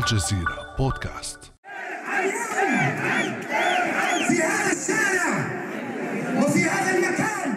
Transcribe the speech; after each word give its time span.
الجزيرة 0.00 0.74
بودكاست. 0.78 1.52
في 4.28 4.42
هذا 4.42 4.72
الشارع 4.72 5.46
وفي 6.38 6.64
هذا 6.64 6.96
المكان 6.96 7.52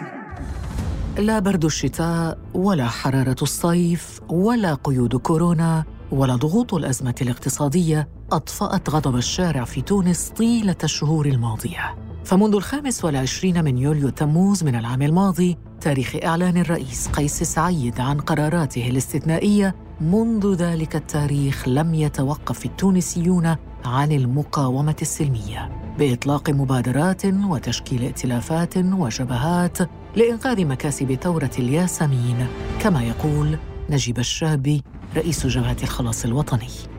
لا 1.26 1.38
برد 1.38 1.64
الشتاء 1.64 2.38
ولا 2.54 2.88
حرارة 2.88 3.36
الصيف 3.42 4.20
ولا 4.28 4.74
قيود 4.74 5.16
كورونا 5.16 5.84
ولا 6.12 6.36
ضغوط 6.36 6.74
الأزمة 6.74 7.14
الاقتصادية 7.22 8.08
أطفأت 8.32 8.90
غضب 8.90 9.16
الشارع 9.16 9.64
في 9.64 9.82
تونس 9.82 10.28
طيلة 10.28 10.76
الشهور 10.84 11.26
الماضية. 11.26 11.94
فمنذ 12.24 12.54
الخامس 12.54 13.04
والعشرين 13.04 13.64
من 13.64 13.78
يوليو 13.78 14.08
تموز 14.08 14.64
من 14.64 14.74
العام 14.74 15.02
الماضي 15.02 15.58
تاريخ 15.80 16.16
إعلان 16.24 16.56
الرئيس 16.56 17.08
قيس 17.08 17.42
سعيد 17.42 18.00
عن 18.00 18.20
قراراته 18.20 18.88
الاستثنائية 18.90 19.74
منذ 20.00 20.54
ذلك 20.54 20.96
التاريخ 20.96 21.68
لم 21.68 21.94
يتوقف 21.94 22.66
التونسيون 22.66 23.56
عن 23.84 24.12
المقاومة 24.12 24.96
السلمية 25.02 25.70
بإطلاق 25.98 26.50
مبادرات 26.50 27.26
وتشكيل 27.26 28.02
ائتلافات 28.02 28.76
وجبهات 28.76 29.78
لإنقاذ 30.16 30.64
مكاسب 30.64 31.14
ثورة 31.14 31.50
الياسمين 31.58 32.46
كما 32.80 33.02
يقول 33.02 33.58
نجيب 33.90 34.18
الشابي 34.18 34.82
رئيس 35.16 35.46
جبهة 35.46 35.76
الخلاص 35.82 36.24
الوطني. 36.24 36.93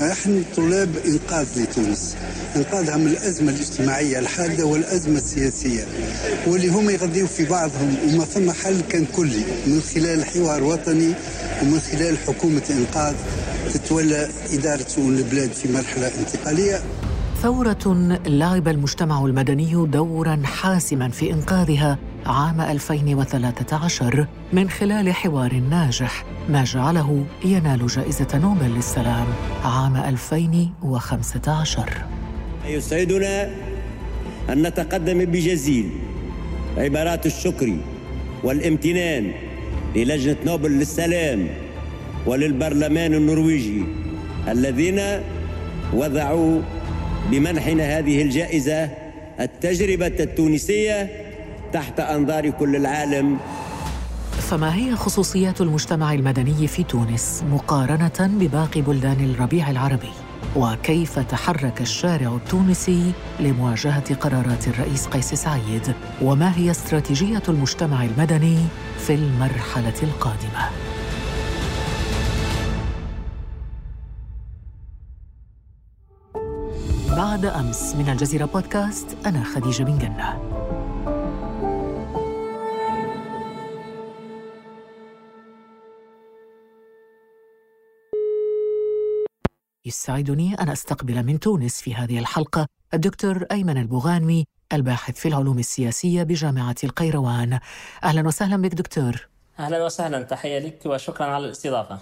نحن 0.00 0.44
طلاب 0.56 0.88
إنقاذ 1.06 1.46
لتونس 1.56 2.16
إنقاذها 2.56 2.96
من 2.96 3.06
الأزمة 3.06 3.50
الاجتماعية 3.50 4.18
الحادة 4.18 4.64
والأزمة 4.66 5.16
السياسية 5.16 5.84
واللي 6.46 6.68
هم 6.68 6.90
يغذيوا 6.90 7.28
في 7.28 7.44
بعضهم 7.44 7.96
وما 8.08 8.24
ثم 8.24 8.50
حل 8.50 8.80
كان 8.80 9.04
كلي. 9.16 9.44
من 9.66 9.80
خلال 9.94 10.24
حوار 10.24 10.64
وطني 10.64 11.12
ومن 11.62 11.80
خلال 11.80 12.18
حكومة 12.18 12.62
إنقاذ 12.70 13.14
تتولى 13.74 14.28
إدارة 14.52 14.86
شؤون 14.88 15.16
البلاد 15.16 15.52
في 15.52 15.72
مرحلة 15.72 16.10
انتقالية. 16.18 16.80
ثورة 17.42 18.18
لعب 18.26 18.68
المجتمع 18.68 19.24
المدني 19.24 19.86
دورا 19.86 20.42
حاسما 20.44 21.08
في 21.08 21.32
إنقاذها. 21.32 21.98
عام 22.26 22.60
2013 22.60 24.26
من 24.52 24.70
خلال 24.70 25.12
حوار 25.12 25.54
ناجح 25.54 26.24
ما 26.48 26.64
جعله 26.64 27.24
ينال 27.44 27.86
جائزة 27.86 28.38
نوبل 28.38 28.74
للسلام 28.74 29.26
عام 29.64 29.96
2015 29.96 31.90
يسعدنا 32.66 33.50
أن 34.50 34.66
نتقدم 34.66 35.24
بجزيل 35.24 35.90
عبارات 36.76 37.26
الشكر 37.26 37.76
والامتنان 38.44 39.32
للجنة 39.96 40.36
نوبل 40.46 40.70
للسلام 40.70 41.48
وللبرلمان 42.26 43.14
النرويجي 43.14 43.84
الذين 44.48 45.00
وضعوا 45.92 46.60
بمنحنا 47.30 47.98
هذه 47.98 48.22
الجائزة 48.22 48.88
التجربة 49.40 50.06
التونسية 50.06 51.29
تحت 51.72 52.00
أنظار 52.00 52.50
كل 52.50 52.76
العالم 52.76 53.38
فما 54.30 54.74
هي 54.74 54.96
خصوصيات 54.96 55.60
المجتمع 55.60 56.12
المدني 56.12 56.66
في 56.66 56.82
تونس 56.82 57.44
مقارنة 57.50 58.18
بباقي 58.20 58.82
بلدان 58.82 59.30
الربيع 59.30 59.70
العربي؟ 59.70 60.12
وكيف 60.56 61.18
تحرك 61.18 61.80
الشارع 61.80 62.34
التونسي 62.36 63.12
لمواجهة 63.40 64.14
قرارات 64.14 64.68
الرئيس 64.68 65.06
قيس 65.06 65.34
سعيد؟ 65.34 65.94
وما 66.22 66.56
هي 66.56 66.70
استراتيجية 66.70 67.42
المجتمع 67.48 68.04
المدني 68.04 68.58
في 68.98 69.14
المرحلة 69.14 70.02
القادمة؟ 70.02 70.70
بعد 77.16 77.44
أمس 77.44 77.94
من 77.94 78.08
الجزيرة 78.08 78.44
بودكاست 78.44 79.16
أنا 79.26 79.44
خديجة 79.44 79.82
بن 79.82 79.98
جنة 79.98 80.40
يسعدني 89.90 90.54
أن 90.54 90.68
أستقبل 90.68 91.22
من 91.22 91.40
تونس 91.40 91.80
في 91.80 91.94
هذه 91.94 92.18
الحلقة 92.18 92.66
الدكتور 92.94 93.44
أيمن 93.52 93.76
البوغانمي 93.76 94.44
الباحث 94.72 95.14
في 95.20 95.28
العلوم 95.28 95.58
السياسية 95.58 96.22
بجامعة 96.22 96.74
القيروان. 96.84 97.58
أهلا 98.04 98.26
وسهلا 98.26 98.62
بك 98.62 98.74
دكتور. 98.74 99.28
أهلا 99.58 99.84
وسهلا 99.84 100.22
تحية 100.22 100.58
لك 100.58 100.78
وشكرا 100.86 101.26
على 101.26 101.44
الاستضافة. 101.44 101.98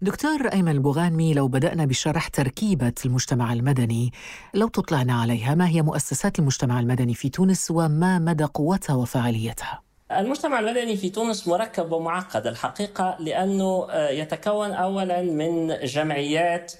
دكتور 0.00 0.48
أيمن 0.52 0.72
البوغانمي 0.72 1.34
لو 1.34 1.48
بدأنا 1.48 1.84
بشرح 1.84 2.28
تركيبة 2.28 2.92
المجتمع 3.06 3.52
المدني 3.52 4.12
لو 4.54 4.68
تطلعنا 4.68 5.20
عليها 5.20 5.54
ما 5.54 5.68
هي 5.68 5.82
مؤسسات 5.82 6.38
المجتمع 6.38 6.80
المدني 6.80 7.14
في 7.14 7.28
تونس 7.28 7.70
وما 7.70 8.18
مدى 8.18 8.44
قوتها 8.44 8.94
وفعاليتها؟ 8.94 9.87
المجتمع 10.12 10.58
المدني 10.60 10.96
في 10.96 11.10
تونس 11.10 11.48
مركب 11.48 11.92
ومعقد 11.92 12.46
الحقيقة 12.46 13.16
لأنه 13.20 13.86
يتكون 13.94 14.70
أولا 14.70 15.22
من 15.22 15.78
جمعيات 15.82 16.72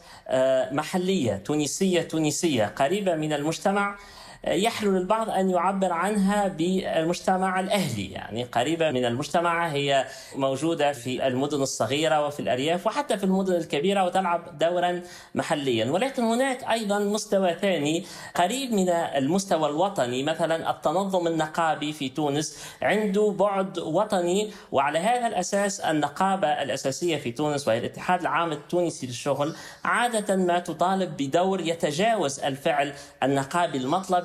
محلية 0.73 1.37
تونسية 1.37 2.03
تونسية 2.03 2.65
قريبة 2.65 3.15
من 3.15 3.33
المجتمع 3.33 3.99
يحلو 4.47 4.91
للبعض 4.91 5.31
أن 5.31 5.51
يعبر 5.51 5.93
عنها 5.93 6.49
بالمجتمع 6.49 7.61
الأهلي. 7.61 8.13
يعني 8.13 8.45
قريبة 8.45 8.91
من 8.91 9.05
المجتمع 9.05 9.69
هي 9.69 10.07
موجودة 10.37 10.93
في 10.93 11.27
المدن 11.27 11.63
الصغيرة 11.63 12.27
وفي 12.27 12.41
الأرياف 12.41 12.87
وحتى 12.87 13.19
في 13.19 13.25
المدن 13.25 13.55
الكبيرة 13.55 14.05
وتلعب 14.05 14.59
دورا 14.59 15.03
محليا. 15.35 15.91
ولكن 15.91 16.23
هناك 16.23 16.65
أيضا 16.71 16.99
مستوى 16.99 17.55
ثاني 17.55 18.05
قريب 18.35 18.73
من 18.73 18.89
المستوى 18.89 19.69
الوطني 19.69 20.23
مثلا 20.23 20.71
التنظم 20.71 21.27
النقابي 21.27 21.93
في 21.93 22.09
تونس. 22.09 22.65
عنده 22.83 23.35
بعد 23.39 23.79
وطني 23.79 24.51
وعلى 24.73 24.99
هذا 24.99 25.27
الأساس 25.27 25.81
النقابة 25.81 26.63
الأساسية 26.63 27.17
في 27.17 27.33
تونس 27.33 27.69
وهي 27.69 27.79
الاتحاد 27.79 28.21
العام 28.21 28.53
التونسي 28.53 29.07
للشغل 29.07 29.57
عادة 29.85 30.37
ما 30.37 30.59
تطالب 30.59 31.17
بدور 31.17 31.61
يتجاوز 31.61 32.41
الفعل 32.41 32.93
النقابي 33.23 33.79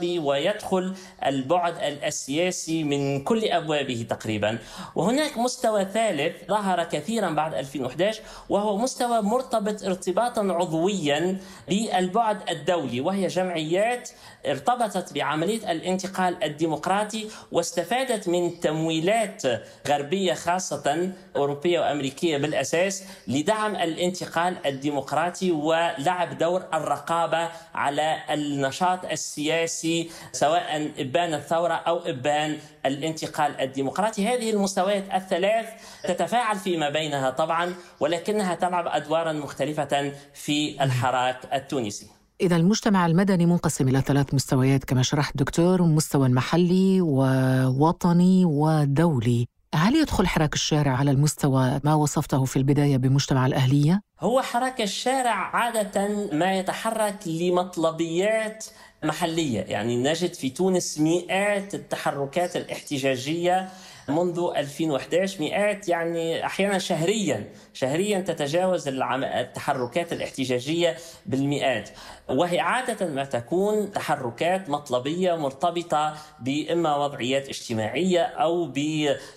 المطلبي 0.03 0.19
ويدخل 0.19 0.93
البعد 1.25 1.75
السياسي 2.03 2.83
من 2.83 3.23
كل 3.23 3.45
أبوابه 3.45 4.05
تقريبا. 4.09 4.57
وهناك 4.95 5.37
مستوى 5.37 5.85
ثالث 5.85 6.47
ظهر 6.47 6.83
كثيرا 6.83 7.29
بعد 7.29 7.53
2011 7.53 8.21
وهو 8.49 8.77
مستوى 8.77 9.21
مرتبط 9.21 9.83
ارتباطا 9.83 10.41
عضويا 10.41 11.37
بالبعد 11.67 12.49
الدولي 12.49 13.01
وهي 13.01 13.27
جمعيات 13.27 14.09
ارتبطت 14.45 15.13
بعملية 15.13 15.71
الانتقال 15.71 16.43
الديمقراطي 16.43 17.27
واستفادت 17.51 18.29
من 18.29 18.59
تمويلات 18.59 19.41
غربية 19.87 20.33
خاصة 20.33 21.11
أوروبية 21.35 21.79
وأمريكية 21.79 22.37
بالأساس 22.37 23.03
لدعم 23.27 23.75
الانتقال 23.75 24.57
الديمقراطي 24.65 25.51
ولعب 25.51 26.37
دور 26.37 26.63
الرقابة 26.73 27.49
على 27.73 28.17
النشاط 28.29 29.05
السياسي 29.05 29.92
سواء 30.31 30.91
إبان 30.97 31.33
الثورة 31.33 31.73
أو 31.73 31.97
إبان 31.97 32.57
الانتقال 32.85 33.61
الديمقراطي. 33.61 34.27
هذه 34.27 34.49
المستويات 34.51 35.03
الثلاث 35.13 35.67
تتفاعل 36.03 36.57
فيما 36.57 36.89
بينها 36.89 37.29
طبعا 37.29 37.73
ولكنها 37.99 38.55
تلعب 38.55 38.87
أدوارا 38.87 39.33
مختلفة 39.33 40.11
في 40.33 40.83
الحراك 40.83 41.37
التونسي. 41.53 42.07
إذا 42.41 42.55
المجتمع 42.55 43.05
المدني 43.05 43.45
منقسم 43.45 43.87
إلى 43.87 44.01
ثلاث 44.01 44.33
مستويات 44.33 44.83
كما 44.83 45.03
شرحت 45.03 45.37
دكتور 45.37 45.81
مستوى 45.81 46.29
محلي 46.29 47.01
ووطني 47.01 48.45
ودولي. 48.45 49.47
هل 49.75 49.95
يدخل 49.95 50.27
حراك 50.27 50.53
الشارع 50.53 50.91
على 50.91 51.11
المستوى 51.11 51.79
ما 51.83 51.93
وصفته 51.93 52.45
في 52.45 52.57
البداية 52.57 52.97
بمجتمع 52.97 53.45
الأهلية؟ 53.45 54.01
هو 54.19 54.41
حراك 54.41 54.81
الشارع 54.81 55.35
عادة 55.55 56.29
ما 56.33 56.59
يتحرك 56.59 57.27
لمطلبيات 57.27 58.65
محلية. 59.03 59.61
يعني 59.61 59.97
نجد 59.97 60.33
في 60.33 60.49
تونس 60.49 60.99
مئات 60.99 61.75
التحركات 61.75 62.55
الاحتجاجية 62.55 63.69
منذ 64.09 64.51
2011 64.55 65.41
مئات 65.41 65.89
يعني 65.89 66.45
أحيانا 66.45 66.77
شهريا 66.79 67.49
شهريا 67.73 68.19
تتجاوز 68.19 68.87
التحركات 68.87 70.13
الاحتجاجية 70.13 70.97
بالمئات. 71.25 71.89
وهي 72.29 72.59
عادة 72.59 73.07
ما 73.07 73.23
تكون 73.25 73.91
تحركات 73.91 74.69
مطلبية 74.69 75.35
مرتبطة 75.35 76.15
بإما 76.39 76.95
وضعيات 76.95 77.49
اجتماعية 77.49 78.21
أو 78.21 78.71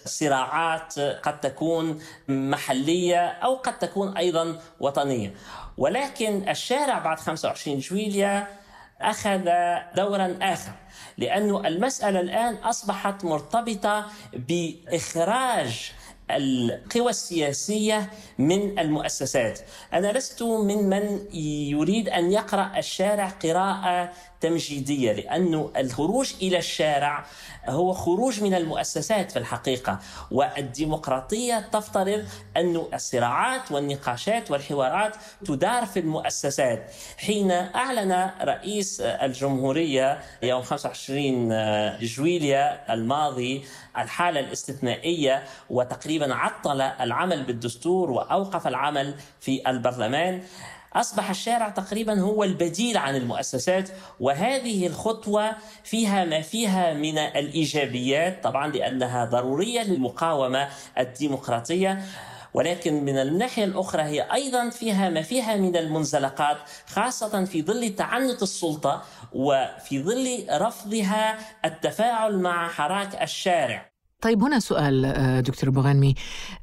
بصراعات 0.05 0.99
قد 0.99 1.41
تكون 1.41 1.99
محلية 2.29 3.27
أو 3.27 3.55
قد 3.55 3.79
تكون 3.79 4.17
أيضا 4.17 4.59
وطنية. 4.81 5.35
ولكن 5.79 6.49
الشارع 6.49 6.99
بعد 6.99 7.19
25 7.19 7.79
جويليا 7.79 8.47
أخذ 9.01 9.41
دورا 9.97 10.39
آخر 10.43 10.73
لأن 11.19 11.67
المسألة 11.67 12.21
الآن 12.21 12.55
أصبحت 12.55 13.25
مرتبطة 13.25 14.07
بإخراج 14.33 15.93
القوى 16.31 17.11
السياسية 17.11 18.11
من 18.39 18.79
المؤسسات. 18.79 19.61
أنا 19.93 20.13
لست 20.13 20.43
من 20.43 20.89
من 20.89 21.35
يريد 21.71 22.09
أن 22.09 22.33
يقرأ 22.33 22.73
الشارع 22.79 23.29
قراءة 23.29 24.13
تمجيديه 24.41 25.13
لأنه 25.13 25.71
الخروج 25.77 26.35
إلى 26.43 26.59
الشارع 26.59 27.25
هو 27.69 27.93
خروج 27.93 28.43
من 28.43 28.55
المؤسسات 28.55 29.31
في 29.33 29.39
الحقيقة. 29.39 29.99
والديمقراطية 30.31 31.69
تفترض 31.73 32.25
أن 32.57 32.83
الصراعات 32.95 33.73
والنقاشات 33.73 34.51
والحوارات 34.51 35.17
تدار 35.47 35.87
في 35.87 35.99
المؤسسات. 36.01 36.91
حين 37.19 37.51
أعلن 37.51 38.31
رئيس 38.43 39.01
الجمهورية 39.01 40.19
يوم 40.43 40.63
25 40.63 41.49
جويليا 42.01 42.95
الماضي 42.95 43.65
الحالة 43.99 44.41
الاستثنائية 44.41 45.45
وتقريبا 45.71 46.35
عطل 46.35 46.81
العمل 46.81 47.43
بالدستور 47.45 48.11
وأوقف 48.11 48.67
العمل 48.67 49.15
في 49.41 49.71
البرلمان 49.71 50.43
أصبح 50.97 51.31
الشارع 51.31 51.69
تقريبا 51.69 52.21
هو 52.21 52.45
البديل 52.45 52.97
عن 52.97 53.17
المؤسسات 53.17 53.89
وهذه 54.21 54.87
الخطوة 54.87 55.57
فيها 55.85 56.25
ما 56.25 56.41
فيها 56.41 56.95
من 56.95 57.19
الإيجابيات 57.19 58.45
طبعا 58.45 58.69
لأنها 58.69 59.25
ضرورية 59.25 59.83
للمقاومة 59.83 60.69
الديمقراطية. 60.99 62.03
ولكن 62.55 63.05
من 63.05 63.19
الناحية 63.19 63.65
الأخرى 63.65 64.03
هي 64.03 64.33
أيضا 64.33 64.71
فيها 64.71 65.11
ما 65.11 65.23
فيها 65.23 65.57
من 65.57 65.77
المنزلقات 65.77 66.57
خاصة 66.87 67.45
في 67.45 67.63
ظل 67.63 67.95
تعنت 67.95 68.43
السلطة 68.43 69.03
وفي 69.33 70.03
ظل 70.03 70.47
رفضها 70.51 71.39
التفاعل 71.65 72.39
مع 72.39 72.69
حراك 72.69 73.23
الشارع. 73.23 73.96
طيب 74.27 74.43
هنا 74.43 74.59
سؤال 74.59 75.05
آه، 75.05 75.41
دكتور 75.41 75.71
بوغانمي 75.71 76.15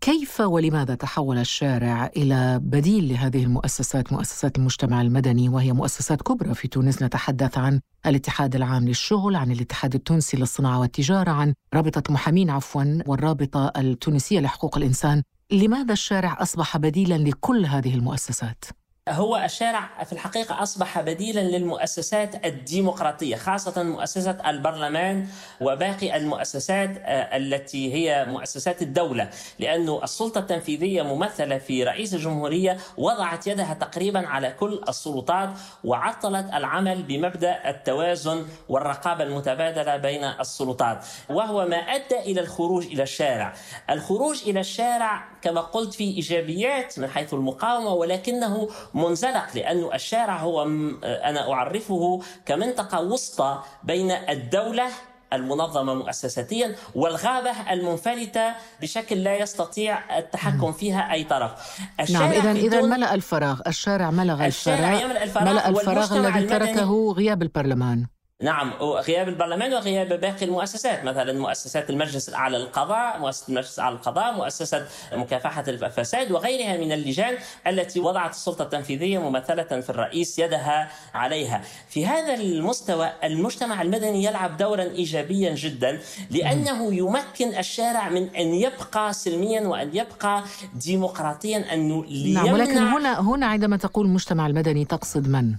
كيف 0.01 0.42
ولماذا 0.42 0.95
تحول 0.95 1.38
الشارع 1.38 2.12
إلى 2.18 2.60
بديل 2.63 3.10
لهذه 3.10 3.44
المؤسسات 3.44 4.13
مؤسسات 4.13 4.57
المجتمع 4.57 5.01
المدني 5.01 5.50
وهي 5.50 5.74
مؤسسات 5.74 6.21
كبرى 6.21 6.54
في 6.54 6.68
تونس؟ 6.68 7.04
نتحدث 7.04 7.57
عن 7.57 7.80
الاتحاد 8.06 8.56
العام 8.56 8.88
للشغل 8.88 9.36
عن 9.36 9.51
الاتحاد 9.51 9.95
التونسي 9.95 10.38
للصناعة 10.38 10.80
والتجارة 10.80 11.31
عن 11.31 11.54
رابطة 11.74 12.13
محامين 12.13 12.50
عفوا 12.50 13.00
والرابطة 13.07 13.71
التونسية 13.77 14.39
لحقوق 14.39 14.77
الإنسان. 14.77 15.24
لماذا 15.51 15.94
الشارع 15.94 16.38
أصبح 16.42 16.77
بديلا 16.77 17.18
لكل 17.18 17.65
هذه 17.65 17.95
المؤسسات؟ 17.95 18.65
هو 19.09 19.38
الشارع 19.38 20.03
في 20.03 20.13
الحقيقة 20.13 20.63
أصبح 20.63 21.01
بديلا 21.01 21.39
للمؤسسات 21.39 22.45
الديمقراطية 22.45 23.35
خاصة 23.35 23.83
مؤسسة 23.83 24.38
البرلمان 24.47 25.27
وباقي 25.61 26.17
المؤسسات 26.17 26.89
آه، 26.97 27.38
التي 27.38 27.94
هي 27.94 28.25
مؤسسات 28.29 28.81
الدولة 28.81 29.29
لأن 29.59 30.00
السلطة 30.03 30.39
التنفيذية 30.39 31.01
ممثلة 31.01 31.57
في 31.57 31.83
رئيس 31.83 32.13
الجمهورية 32.13 32.77
وضعت 32.97 33.47
يدها 33.47 33.73
تقريبا 33.73 34.27
على 34.27 34.51
كل 34.59 34.81
السلطات 34.89 35.50
وعطلت 35.83 36.53
العمل 36.53 37.03
بمبدأ 37.03 37.69
التوازن 37.69 38.45
والرقابة 38.69 39.23
المتبادلة 39.23 39.97
بين 39.97 40.23
السلطات 40.23 41.05
وهو 41.29 41.65
ما 41.65 41.77
أدى 41.77 42.19
إلى 42.19 42.41
الخروج 42.41 42.85
إلى 42.85 43.03
الشارع. 43.03 43.53
الخروج 43.89 44.44
إلى 44.47 44.59
الشارع 44.59 45.25
كما 45.41 45.61
قلت 45.61 45.94
فيه 45.94 46.15
إيجابيات 46.15 47.00
من 47.00 47.07
حيث 47.07 47.33
المقاومة 47.33 47.94
ولكنه 47.94 48.69
منزلق 48.94 49.45
لأن 49.56 49.90
الشارع 49.94 50.38
هو 50.38 50.63
أنا 51.04 51.51
أعرفه 51.54 52.22
كمنطقة 52.45 53.01
وسطى 53.01 53.62
بين 53.84 54.12
الدولة 54.12 54.88
المنظمة 55.34 55.94
مؤسساتيا 55.94 56.75
والغابة 56.95 57.51
المنفلتة 57.72 58.54
بشكل 58.81 59.24
لا 59.24 59.38
يستطيع 59.38 60.18
التحكم 60.18 60.72
فيها 60.72 61.12
أي 61.13 61.24
طرف. 61.24 61.80
نعم 62.10 62.31
إذا 62.31 62.51
إذا 62.51 62.81
ملأ 62.81 63.13
الفراغ 63.13 63.62
الشارع 63.68 64.10
ملأ 64.10 64.45
الفراغ 64.45 65.42
ملأ 65.42 65.69
الفراغ 65.69 66.18
الذي 66.18 66.48
تركه 66.48 67.13
غياب 67.18 67.42
البرلمان. 67.42 68.06
نعم 68.41 68.74
غياب 68.81 69.30
البرلمان 69.30 69.74
وغياب 69.74 70.19
باقي 70.19 70.45
المؤسسات 70.45 71.03
مثلا 71.03 71.33
مؤسسات 71.39 71.89
المجلس 71.89 72.30
الأعلى 72.30 72.57
للقضاء 72.57 73.19
مؤسسة 73.19 73.50
المجلس 73.50 73.80
الأعلى 73.80 73.95
للقضاء 73.95 74.33
مؤسسة 74.33 74.85
مكافحة 75.13 75.63
الفساد 75.68 76.31
وغيرها 76.31 76.77
من 76.77 76.91
اللجان 76.91 77.38
التي 77.68 78.00
وضعت 78.00 78.31
السلطة 78.31 78.63
التنفيذية 78.63 79.30
ممثلة 79.30 79.63
في 79.63 79.89
الرئيس 79.89 80.39
يدها 80.39 80.91
عليها. 81.13 81.62
في 81.89 82.06
هذا 82.06 82.33
المستوى 82.33 83.12
المجتمع 83.24 83.81
المدني 83.81 84.24
يلعب 84.24 84.57
دورا 84.57 84.83
ايجابيا 84.83 85.56
جدا 85.56 86.00
لأنه 86.31 86.94
يمكن 86.94 87.57
الشارع 87.57 88.09
من 88.09 88.36
أن 88.36 88.53
يبقى 88.53 89.13
سلميا 89.13 89.62
وأن 89.62 89.95
يبقى 89.95 90.44
ديمقراطيا 90.75 91.74
أنه 91.74 92.06
نعم 92.33 92.53
ولكن 92.53 92.77
هنا 92.77 93.19
هنا 93.19 93.45
عندما 93.45 93.77
تقول 93.77 94.06
المجتمع 94.06 94.47
المدني 94.47 94.86
تقصد 94.86 95.27
من؟ 95.27 95.56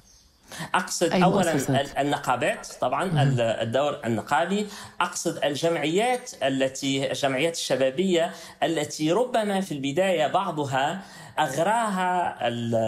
أقصد 0.75 1.13
أي 1.13 1.25
اولا 1.25 1.53
مؤسسات. 1.53 1.99
النقابات 1.99 2.69
طبعا 2.81 3.05
مم. 3.05 3.37
الدور 3.41 4.01
النقابي 4.05 4.67
أقصد 5.01 5.45
الجمعيات 5.45 6.31
التي 6.43 7.11
الجمعيات 7.11 7.55
الشبابية 7.55 8.31
التي 8.63 9.13
ربما 9.13 9.61
في 9.61 9.73
البداية 9.73 10.27
بعضها 10.27 11.03
أغراها 11.39 12.39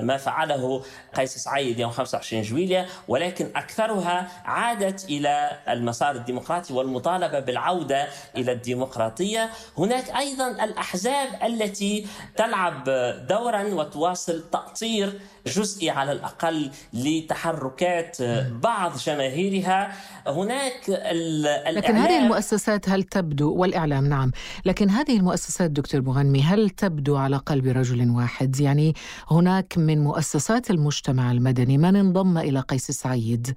ما 0.02 0.16
فعله 0.16 0.82
قيس 1.16 1.38
سعيد 1.38 1.78
يوم 1.78 1.90
25 1.90 2.42
جويليا 2.42 2.86
ولكن 3.08 3.50
أكثرها 3.56 4.28
عادت 4.44 5.04
إلى 5.04 5.50
المسار 5.68 6.14
الديمقراطي 6.16 6.72
والمطالبة 6.74 7.38
بالعودة 7.40 8.08
إلى 8.36 8.52
الديمقراطية، 8.52 9.50
هناك 9.78 10.16
أيضا 10.16 10.64
الأحزاب 10.64 11.28
التي 11.44 12.06
تلعب 12.36 12.84
دورا 13.28 13.62
وتواصل 13.62 14.44
تأطير 14.52 15.20
جزئي 15.46 15.90
على 15.90 16.12
الأقل 16.12 16.70
لتحركات 17.56 18.22
بعض 18.62 18.96
جماهيرها. 18.96 19.92
هناك 20.26 20.90
لكن 21.70 21.96
هذه 21.96 22.24
المؤسسات 22.24 22.88
هل 22.88 23.02
تبدو؟ 23.02 23.54
والإعلام 23.54 24.06
نعم. 24.06 24.30
لكن 24.64 24.90
هذه 24.90 25.16
المؤسسات 25.16 25.70
دكتور 25.70 26.02
مغنمي 26.02 26.42
هل 26.42 26.70
تبدو 26.70 27.16
على 27.16 27.36
قلب 27.36 27.66
رجل 27.66 28.10
واحد؟ 28.10 28.60
يعني 28.60 28.94
هناك 29.30 29.78
من 29.78 30.04
مؤسسات 30.04 30.70
المجتمع 30.70 31.32
المدني 31.32 31.78
من 31.78 31.96
انضم 31.96 32.38
إلى 32.38 32.60
قيس 32.60 32.90
سعيد؟ 32.90 33.54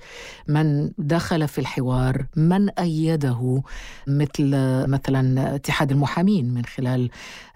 من 0.48 0.92
دخل 0.98 1.48
في 1.48 1.60
الحوار؟ 1.60 2.26
من 2.36 2.70
أيده 2.70 3.62
مثل 4.08 4.52
مثلا 4.88 5.56
اتحاد 5.56 5.92
المحامين 5.92 6.54
من 6.54 6.66
خلال 6.66 7.10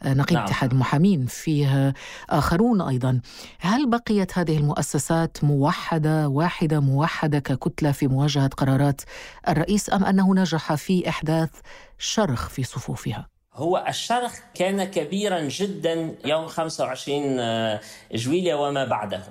نقيب 0.06 0.38
نعم. 0.38 0.46
اتحاد 0.46 0.72
المحامين 0.72 1.26
فيه 1.26 1.94
آخرون 2.30 2.82
أيضا. 2.82 3.20
هل 3.60 3.90
بقي 3.90 4.14
بقيت 4.14 4.38
هذه 4.38 4.58
المؤسسات 4.58 5.44
موحدة 5.44 6.28
واحدة 6.34 6.80
موحدة 6.80 7.40
ككتلة 7.40 7.92
في 7.92 8.08
مواجهة 8.08 8.48
قرارات 8.48 9.02
الرئيس 9.48 9.94
أم 9.94 10.06
أنه 10.06 10.36
نجح 10.36 10.74
في 10.74 11.10
إحداث 11.10 11.50
شرخ 11.98 12.50
في 12.50 12.64
صفوفها؟ 12.64 13.28
هو 13.54 13.86
الشرخ 13.88 14.40
كان 14.54 14.84
كبيرا 14.84 15.40
جدا 15.40 16.16
يوم 16.26 16.48
25 16.48 17.40
آه، 17.40 17.80
جويليا 18.14 18.56
وما 18.56 18.86
بعده 18.86 19.24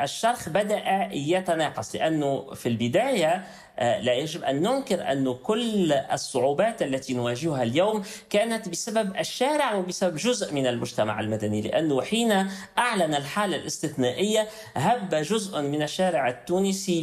الشرخ 0.00 0.48
بدأ 0.48 1.08
يتناقص 1.12 1.94
لأنه 1.94 2.54
في 2.54 2.68
البداية 2.68 3.44
لا 3.78 4.12
يجب 4.14 4.44
أن 4.44 4.62
ننكر 4.62 5.12
أن 5.12 5.34
كل 5.34 5.92
الصعوبات 5.92 6.82
التي 6.82 7.14
نواجهها 7.14 7.62
اليوم 7.62 8.02
كانت 8.30 8.68
بسبب 8.68 9.16
الشارع 9.16 9.74
وبسبب 9.74 10.16
جزء 10.16 10.54
من 10.54 10.66
المجتمع 10.66 11.20
المدني 11.20 11.60
لأنه 11.60 12.02
حين 12.02 12.32
أعلن 12.78 13.14
الحالة 13.14 13.56
الاستثنائية 13.56 14.48
هب 14.76 15.14
جزء 15.14 15.62
من 15.62 15.82
الشارع 15.82 16.28
التونسي 16.28 17.02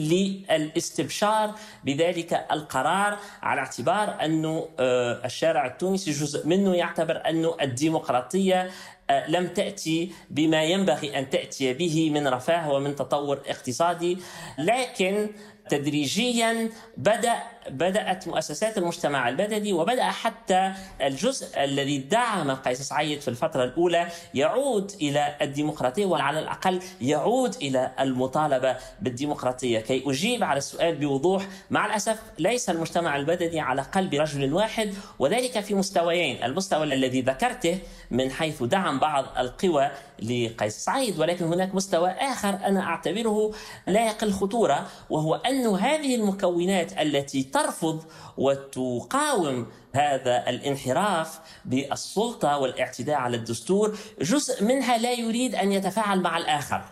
للاستبشار 0.50 1.56
بذلك 1.84 2.46
القرار 2.52 3.18
على 3.42 3.62
اعتبار 3.62 4.26
انه 4.26 4.68
آه، 4.80 5.26
الشارع 5.26 5.66
التونسي 5.66 6.12
جزء 6.12 6.48
منه 6.48 6.76
يعتبر 6.76 7.30
انه 7.30 7.56
الديمقراطية 7.62 8.70
آه، 9.10 9.30
لم 9.30 9.48
تأتي 9.48 10.12
بما 10.30 10.64
ينبغي 10.64 11.20
أن 11.20 11.30
تأتي 11.30 11.74
به 11.74 12.10
من 12.10 12.28
رفاه 12.28 12.72
ومن 12.72 12.96
تطور 12.96 13.40
اقتصادي. 13.48 14.18
لكن 14.58 15.30
تدريجيا 15.70 16.70
بدأ 16.98 17.36
بدأت 17.70 18.28
مؤسسات 18.28 18.78
المجتمع 18.78 19.30
المدني 19.30 19.74
وبدأ 19.74 20.04
حتى 20.04 20.74
الجزء 21.02 21.64
الذي 21.64 21.98
دعم 21.98 22.52
قيس 22.52 22.82
سعيد 22.82 23.22
في 23.22 23.28
الفترة 23.28 23.64
الأولى 23.64 24.08
يعود 24.34 24.92
إلى 25.02 25.36
الديمقراطية 25.42 26.06
وعلى 26.06 26.40
الأقل 26.40 26.80
يعود 27.02 27.56
إلى 27.56 27.92
المطالبة 28.00 28.78
بالديمقراطية. 29.02 29.80
كي 29.80 30.04
أجيب 30.06 30.44
على 30.44 30.58
السؤال 30.58 30.96
بوضوح 30.96 31.48
مع 31.70 31.86
الأسف 31.86 32.20
ليس 32.40 32.70
المجتمع 32.70 33.16
المدني 33.16 33.60
على 33.60 33.82
قلب 33.82 34.14
رجل 34.14 34.54
واحد 34.54 34.94
وذلك 35.20 35.60
في 35.60 35.74
مستويين. 35.76 36.44
المستوى 36.44 36.84
الذي 36.84 37.22
ذكرته 37.22 37.80
من 38.12 38.32
حيث 38.32 38.64
دعم 38.64 39.00
بعض 39.00 39.26
القوى 39.38 39.92
لقيس 40.24 40.78
سعيد 40.78 41.20
ولكن 41.20 41.46
هناك 41.46 41.76
مستوى 41.76 42.10
آخر 42.10 42.50
أنا 42.50 42.84
أعتبره 42.84 43.52
لا 43.88 44.06
يقل 44.06 44.32
خطورة 44.32 44.88
وهو 45.10 45.36
أن 45.36 45.68
هذه 45.68 46.16
المكونات 46.16 46.98
التي 47.02 47.44
ترفض 47.64 48.04
وتقاوم 48.38 49.68
هذا 49.96 50.50
الانحراف 50.50 51.40
بالسلطة 51.66 52.58
والاعتداء 52.58 53.16
على 53.16 53.38
الدستور 53.38 53.98
جزء 54.22 54.64
منها 54.64 54.98
لا 54.98 55.14
يريد 55.14 55.56
أن 55.56 55.72
يتفاعل 55.72 56.22
مع 56.22 56.38
الآخر. 56.38 56.86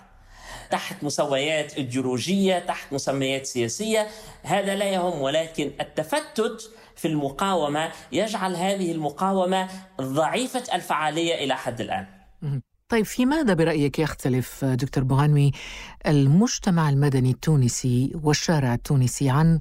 تحت 0.72 1.04
مسويات 1.04 1.74
إيديولوجية 1.74 2.60
تحت 2.60 2.94
مسميات 2.94 3.46
سياسية 3.46 4.08
هذا 4.44 4.76
لا 4.76 4.86
يهم 4.86 5.22
ولكن 5.22 5.72
التفتت 5.82 6.72
في 6.96 7.08
المقاومة 7.08 7.92
يجعل 8.12 8.56
هذه 8.56 8.92
المقاومة 8.92 9.68
ضعيفة 10.02 10.64
الفعالية 10.74 11.44
إلى 11.44 11.56
حد 11.56 11.82
الآن. 11.82 12.08
طيب 12.90 13.06
في 13.06 13.26
ماذا 13.26 13.54
برأيك 13.54 14.00
يختلف 14.00 14.66
دكتور 14.66 15.04
بوغانوي 15.04 15.52
المجتمع 16.08 16.90
المدني 16.90 17.32
التونسي 17.32 18.12
والشارع 18.24 18.74
التونسي 18.74 19.30
عن 19.30 19.58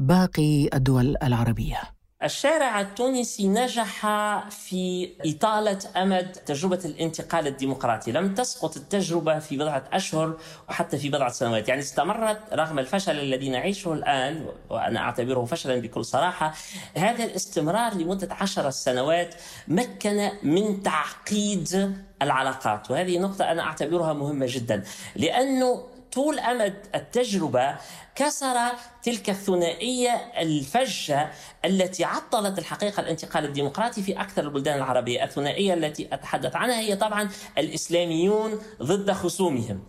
باقي 0.00 0.68
الدول 0.74 1.16
العربية؟ 1.22 1.80
الشارع 2.22 2.80
التونسي 2.80 3.48
نجح 3.48 4.06
في 4.48 5.10
إطالة 5.24 5.78
أمد 5.96 6.32
تجربة 6.32 6.80
الانتقال 6.84 7.46
الديمقراطي. 7.46 8.12
لم 8.12 8.34
تسقط 8.34 8.76
التجربة 8.76 9.38
في 9.38 9.56
بضعة 9.56 9.84
أشهر 9.92 10.36
وحتى 10.68 10.98
في 10.98 11.08
بضعة 11.08 11.30
سنوات. 11.30 11.68
يعني 11.68 11.80
استمرت 11.80 12.40
رغم 12.52 12.78
الفشل 12.78 13.18
الذي 13.18 13.48
نعيشه 13.48 13.92
الآن 13.92 14.46
وأنا 14.70 15.00
أعتبره 15.00 15.44
فشلا 15.44 15.80
بكل 15.80 16.04
صراحة 16.04 16.54
هذا 16.96 17.24
الاستمرار 17.24 17.94
لمدة 17.94 18.34
عشر 18.34 18.70
سنوات 18.70 19.34
مكن 19.68 20.30
من 20.42 20.82
تعقيد 20.82 21.94
العلاقات. 22.22 22.90
وهذه 22.90 23.18
نقطة 23.18 23.44
أنا 23.44 23.62
أعتبرها 23.62 24.12
مهمة 24.12 24.46
جدا 24.48 24.82
لأنه 25.16 25.89
طول 26.12 26.38
أمد 26.38 26.74
التجربة 26.94 27.76
كسر 28.14 28.56
تلك 29.02 29.30
الثنائية 29.30 30.10
الفجة 30.38 31.30
التي 31.64 32.04
عطلت 32.04 32.58
الحقيقة 32.58 33.00
الانتقال 33.00 33.44
الديمقراطي 33.44 34.02
في 34.02 34.20
أكثر 34.20 34.42
البلدان 34.42 34.76
العربية. 34.76 35.24
الثنائية 35.24 35.74
التي 35.74 36.08
أتحدث 36.12 36.56
عنها 36.56 36.80
هي 36.80 36.96
طبعا 36.96 37.28
الإسلاميون 37.58 38.60
ضد 38.82 39.12
خصومهم. 39.12 39.82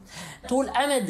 طول 0.49 0.69
أمد 0.69 1.09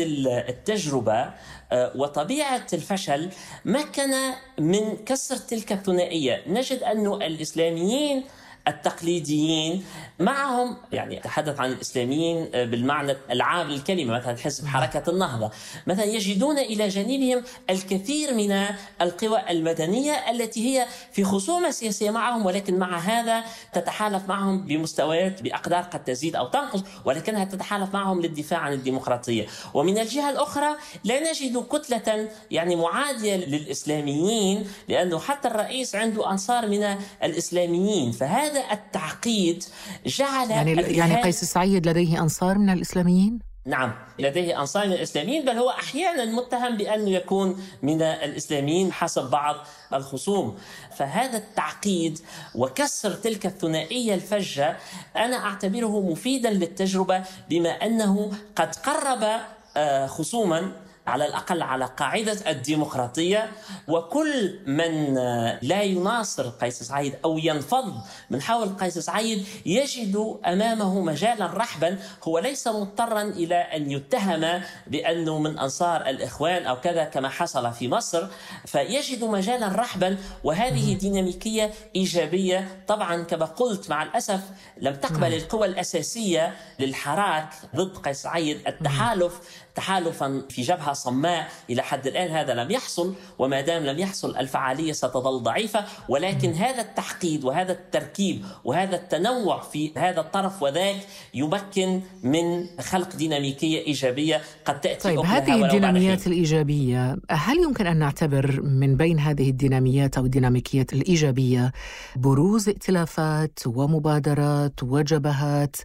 التجربة 0.50 1.34
آه، 1.72 1.92
وطبيعة 1.96 2.68
الفشل 2.74 3.30
مكن 3.66 4.14
من 4.60 4.98
كسر 5.06 5.38
تلك 5.38 5.72
الثنائية. 5.72 6.44
نجد 6.48 6.84
أن 6.84 7.08
الإسلاميين 7.08 8.24
التقليديين 8.68 9.86
معهم 10.20 10.78
يعني 10.92 11.20
تحدث 11.20 11.60
عن 11.60 11.72
الإسلاميين 11.72 12.46
بالمعنى 12.54 13.16
العام 13.32 13.68
للكلمة 13.68 14.14
مثلا 14.14 14.38
حزب 14.38 14.68
حركة 14.68 15.10
النهضة. 15.10 15.52
مثلا 15.88 16.06
يجدون 16.06 16.58
إلى 16.58 16.88
جانبهم 16.88 17.44
الكثير 17.70 18.34
من 18.34 18.66
القوى 19.02 19.42
المدنية 19.50 20.32
التي 20.32 20.68
هي 20.68 20.86
في 21.12 21.24
خصومة 21.24 21.72
سياسية 21.72 22.12
معهم 22.12 22.46
ولكن 22.46 22.80
مع 22.80 22.98
هذا 22.98 23.44
تتحالف 23.74 24.30
معهم 24.30 24.62
بمستويات 24.62 25.42
بأقدار 25.42 25.84
قد 25.84 26.04
تزيد 26.04 26.36
أو 26.36 26.48
تنقص 26.48 26.84
ولكنها 27.06 27.46
تتحالف 27.46 27.94
معهم 27.94 28.22
للدفاع 28.22 28.60
عن 28.60 28.74
الديمقراطية. 28.74 29.48
ومن 29.74 29.98
الجهة 29.98 30.30
الأخرى 30.30 30.76
لا 31.04 31.32
نجد 31.32 31.66
كتلة 31.70 32.30
يعني 32.52 32.76
معادية 32.76 33.36
للإسلاميين 33.36 34.68
لأنه 34.88 35.20
حتى 35.20 35.48
الرئيس 35.48 35.96
عنده 35.96 36.32
أنصار 36.32 36.68
من 36.68 36.98
الإسلاميين. 37.24 38.12
فهذا 38.12 38.51
هذا 38.52 38.72
التعقيد 38.72 39.64
جعل 40.06 40.52
يعني 40.52 40.72
يعني 40.72 41.22
قيس 41.22 41.44
سعيد 41.44 41.88
لديه 41.88 42.22
أنصار 42.22 42.58
من 42.58 42.70
الإسلاميين؟ 42.70 43.40
نعم 43.66 43.94
لديه 44.20 44.60
أنصار 44.60 44.88
من 44.88 44.94
الإسلاميين 44.94 45.46
بل 45.46 45.58
هو 45.58 45.70
أحيانا 45.70 46.26
متهم 46.26 46.78
بأنه 46.78 47.10
يكون 47.10 47.64
من 47.82 48.02
الإسلاميين 48.02 48.94
حسب 48.94 49.30
بعض 49.30 49.56
الخصوم 49.94 50.58
فهذا 50.98 51.38
التعقيد 51.38 52.20
وكسر 52.56 53.14
تلك 53.14 53.46
الثنائية 53.46 54.14
الفجة 54.14 54.78
أنا 55.16 55.38
أعتبره 55.46 56.02
مفيدا 56.02 56.50
للتجربة 56.50 57.24
بما 57.50 57.70
أنه 57.70 58.32
قد 58.56 58.76
قرب 58.76 59.42
آه، 59.78 60.08
خصوما 60.08 60.72
على 61.08 61.26
الأقل 61.26 61.62
على 61.62 61.86
قاعدة 61.86 62.38
الديمقراطية 62.48 63.52
وكل 63.88 64.60
من 64.66 65.14
لا 65.62 65.82
يناصر 65.82 66.50
قيس 66.50 66.84
سعيد 66.84 67.16
أو 67.26 67.38
ينفض 67.38 67.94
من 68.30 68.42
حول 68.42 68.70
قيس 68.70 68.98
سعيد 68.98 69.48
يجد 69.66 70.38
أمامه 70.46 71.00
مجالا 71.02 71.46
رحبا 71.46 71.98
هو 72.24 72.40
ليس 72.40 72.68
مضطرا 72.68 73.22
إلى 73.22 73.56
أن 73.56 73.92
يتهم 73.92 74.62
بأنه 74.88 75.40
من 75.40 75.60
أنصار 75.60 76.02
الإخوان 76.10 76.66
أو 76.66 76.80
كذا 76.80 77.04
كما 77.04 77.30
حصل 77.30 77.74
في 77.74 77.88
مصر 77.88 78.28
فيجد 78.66 79.24
مجالا 79.24 79.68
رحبا 79.68 80.18
وهذه 80.44 80.94
ديناميكية 80.94 81.72
إيجابية. 81.96 82.84
طبعا 82.88 83.24
كما 83.24 83.46
قلت 83.46 83.90
مع 83.90 84.04
الأسف 84.04 84.42
لم 84.78 84.96
تقبل 84.96 85.34
القوى 85.34 85.68
الأساسية 85.68 86.56
للحراك 86.80 87.48
ضد 87.76 87.98
قيس 87.98 88.22
سعيد 88.22 88.68
التحالف 88.68 89.40
تحالفا 89.76 90.42
في 90.50 90.62
جبهة 90.62 90.94
صماء 90.94 91.48
إلى 91.70 91.82
حد 91.82 92.08
الآن 92.08 92.32
هذا 92.32 92.54
لم 92.54 92.72
يحصل 92.72 93.14
وما 93.40 93.62
دام 93.62 93.84
لم 93.84 94.00
يحصل 94.00 94.38
الفعالية 94.38 94.92
ستظل 94.92 95.44
ضعيفة. 95.44 95.86
ولكن 96.10 96.54
هذا 96.54 96.82
التحقيد 96.82 97.44
وهذا 97.44 97.72
التركيب 97.72 98.46
وهذا 98.64 98.96
التنوع 98.96 99.62
في 99.62 99.92
هذا 99.98 100.20
الطرف 100.20 100.64
وذاك 100.64 100.98
يمكن 101.34 102.02
من 102.24 102.66
خلق 102.80 103.16
ديناميكية 103.16 103.88
إيجابية 103.88 104.42
قد 104.66 104.82
تأتي 104.82 105.04
طيب 105.04 105.20
هذه 105.20 105.66
الديناميات 105.66 106.28
الإيجابية 106.28 107.18
هل 107.30 107.58
يمكن 107.58 107.88
أن 107.88 107.98
نعتبر 107.98 108.62
من 108.62 108.98
بين 108.98 109.20
هذه 109.20 109.50
الديناميات 109.50 110.18
أو 110.18 110.26
الديناميكيات 110.26 110.94
الإيجابية 110.94 111.72
بروز 112.16 112.70
ائتلافات 112.70 113.60
ومبادرات 113.66 114.84
وجبهات 114.84 115.76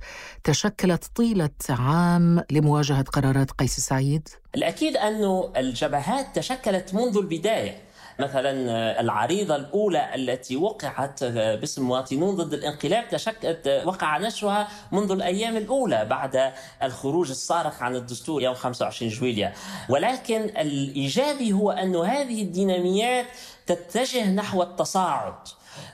تشكلت 0.44 1.04
طيلة 1.14 1.50
عام 1.70 2.42
لمواجهة 2.50 3.02
قرارات 3.02 3.50
قيس 3.50 3.75
سعيد؟ 3.80 4.28
الأكيد 4.54 4.96
أن 4.96 5.42
الجبهات 5.56 6.26
تشكلت 6.34 6.94
منذ 6.94 7.16
البداية. 7.16 7.86
مثلا 8.18 9.00
العريضة 9.00 9.56
الأولى 9.56 10.14
التي 10.14 10.56
وقعت 10.56 11.24
باسم 11.24 11.82
مواطنون 11.82 12.34
ضد 12.36 12.54
الانقلاب 12.54 13.08
تشكلت 13.08 13.82
وقع 13.84 14.18
نشرها 14.18 14.68
منذ 14.92 15.10
الأيام 15.10 15.56
الأولى 15.56 16.04
بعد 16.04 16.52
الخروج 16.82 17.30
الصارخ 17.30 17.82
عن 17.82 17.96
الدستور 17.96 18.42
يوم 18.42 18.54
25 18.54 19.10
جويليا 19.12 19.52
ولكن 19.88 20.40
الإيجابي 20.42 21.52
هو 21.52 21.70
أن 21.70 21.96
هذه 21.96 22.42
الديناميات 22.42 23.26
تتجه 23.66 24.30
نحو 24.30 24.62
التصاعد 24.62 25.34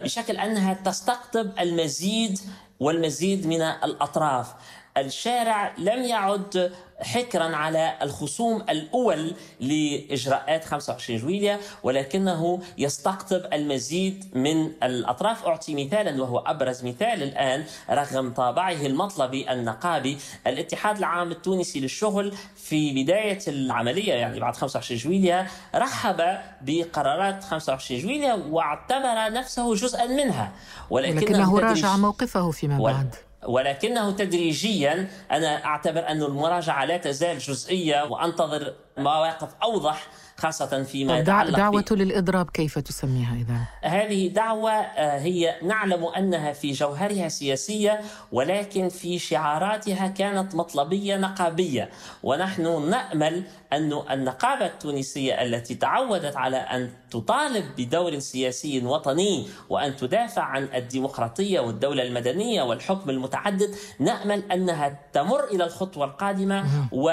بشكل 0.00 0.36
أنها 0.36 0.74
تستقطب 0.74 1.50
المزيد 1.60 2.38
والمزيد 2.80 3.46
من 3.46 3.62
الأطراف. 3.62 4.52
الشارع 4.96 5.75
لم 5.78 6.02
يعد 6.02 6.72
حكرا 7.00 7.56
على 7.56 7.94
الخصوم 8.02 8.61
الأول 8.61 9.34
لإجراءات 9.61 10.64
25 10.64 11.18
جويليا 11.18 11.58
ولكنه 11.82 12.62
يستقطب 12.78 13.42
المزيد 13.52 14.25
من 14.34 14.72
الأطراف. 14.82 15.46
أعطي 15.46 15.84
مثالا 15.84 16.22
وهو 16.22 16.38
أبرز 16.38 16.84
مثال 16.84 17.22
الآن 17.22 17.64
رغم 17.90 18.32
طابعه 18.32 18.87
المطلبي 18.87 19.52
النقابي 19.52 20.18
الاتحاد 20.46 20.99
العام 20.99 21.32
التونسي 21.32 21.80
للشغل. 21.80 22.34
في 22.56 23.02
بداية 23.02 23.40
العملية 23.49 24.12
يعني 24.12 24.40
بعد 24.40 24.56
25 24.56 25.00
جويليا 25.00 25.46
رحب 25.75 26.38
بقرارات 26.62 27.44
25 27.44 28.00
جويليا 28.00 28.34
واعتبر 28.34 29.32
نفسه 29.32 29.75
جزءا 29.75 30.06
منها 30.06 30.52
ولكنه, 30.90 31.20
ولكنه 31.20 31.58
راجع 31.58 31.96
موقفه 31.96 32.50
فيما 32.50 32.78
بعد. 32.78 33.14
ولكنه 33.46 34.11
تدريجيا 34.11 35.08
أنا 35.30 35.64
أعتبر 35.64 36.08
أن 36.08 36.22
المراجعة 36.22 36.84
لا 36.84 36.96
تزال 36.96 37.38
جزئية 37.38 38.02
وأنتظر 38.04 38.75
مواقف 38.99 39.49
أوضح 39.62 40.06
خاصة 40.42 40.82
فيما 40.82 41.18
يتعلق 41.18 41.56
دعوة 41.56 41.84
للإضراب 41.90 42.50
كيف 42.50 42.78
تسميها 42.78 43.34
إذا؟ 43.34 43.58
هذه 43.82 44.28
دعوة 44.28 44.72
آه، 44.72 45.18
هي 45.18 45.54
نعلم 45.62 46.04
أنها 46.04 46.52
في 46.52 46.72
جوهرها 46.72 47.28
سياسية 47.28 48.00
ولكن 48.32 48.88
في 48.88 49.18
شعاراتها 49.18 50.08
كانت 50.08 50.54
مطلبية 50.54 51.16
نقابية 51.16 51.90
ونحن 52.22 52.90
نأمل 52.90 53.44
أن 53.72 54.02
النقابة 54.11 54.66
التونسية 54.66 55.42
التي 55.42 55.75
تعودت 55.75 56.37
على 56.37 56.56
أن 56.56 56.90
تطالب 57.11 57.64
بدور 57.78 58.18
سياسي 58.18 58.84
وطني 58.84 59.46
وأن 59.68 59.96
تدافع 59.96 60.42
عن 60.42 60.68
الديمقراطية 60.75 61.61
والدولة 61.61 62.02
المدنية 62.02 62.62
والحكم 62.62 63.11
المتعدد 63.11 63.75
نأمل 63.99 64.52
أنها 64.52 64.99
تمر 65.12 65.44
إلى 65.44 65.64
الخطوة 65.64 66.04
القادمة 66.04 66.64
و 66.92 67.11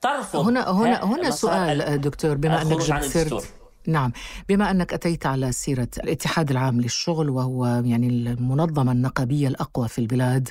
ترفض 0.00 0.40
هنا 0.40 0.70
هنا 0.70 1.04
هنا 1.04 1.30
سؤال 1.30 2.00
دكتور 2.00 2.34
بما 2.36 2.62
أنك 2.62 2.78
جبت 2.78 3.44
نعم 3.86 4.12
بما 4.48 4.70
أنك 4.70 4.92
أتيت 4.92 5.26
على 5.26 5.52
سيرة 5.52 5.88
الاتحاد 5.98 6.50
العام 6.50 6.80
للشغل 6.80 7.30
وهو 7.30 7.66
يعني 7.66 8.08
المنظمة 8.08 8.92
النقابية 8.92 9.48
الأقوى 9.48 9.88
في 9.88 9.98
البلاد 9.98 10.48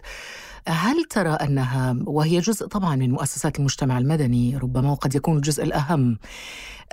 هل 0.67 1.03
ترى 1.03 1.29
أنها 1.29 1.95
وهي 2.05 2.39
جزء 2.39 2.67
طبعا 2.67 2.95
من 2.95 3.11
مؤسسات 3.11 3.59
المجتمع 3.59 3.97
المدني 3.97 4.57
ربما 4.57 4.91
وقد 4.91 5.15
يكون 5.15 5.37
الجزء 5.37 5.63
الأهم 5.63 6.17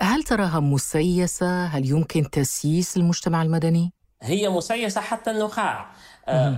هل 0.00 0.22
تراها 0.22 0.60
مسيسة؟ 0.60 1.64
هل 1.66 1.90
يمكن 1.90 2.30
تسييس 2.30 2.96
المجتمع 2.96 3.42
المدني؟ 3.42 3.92
هي 4.22 4.48
مسيسة 4.48 5.00
حتى 5.00 5.30
النخاع 5.30 5.90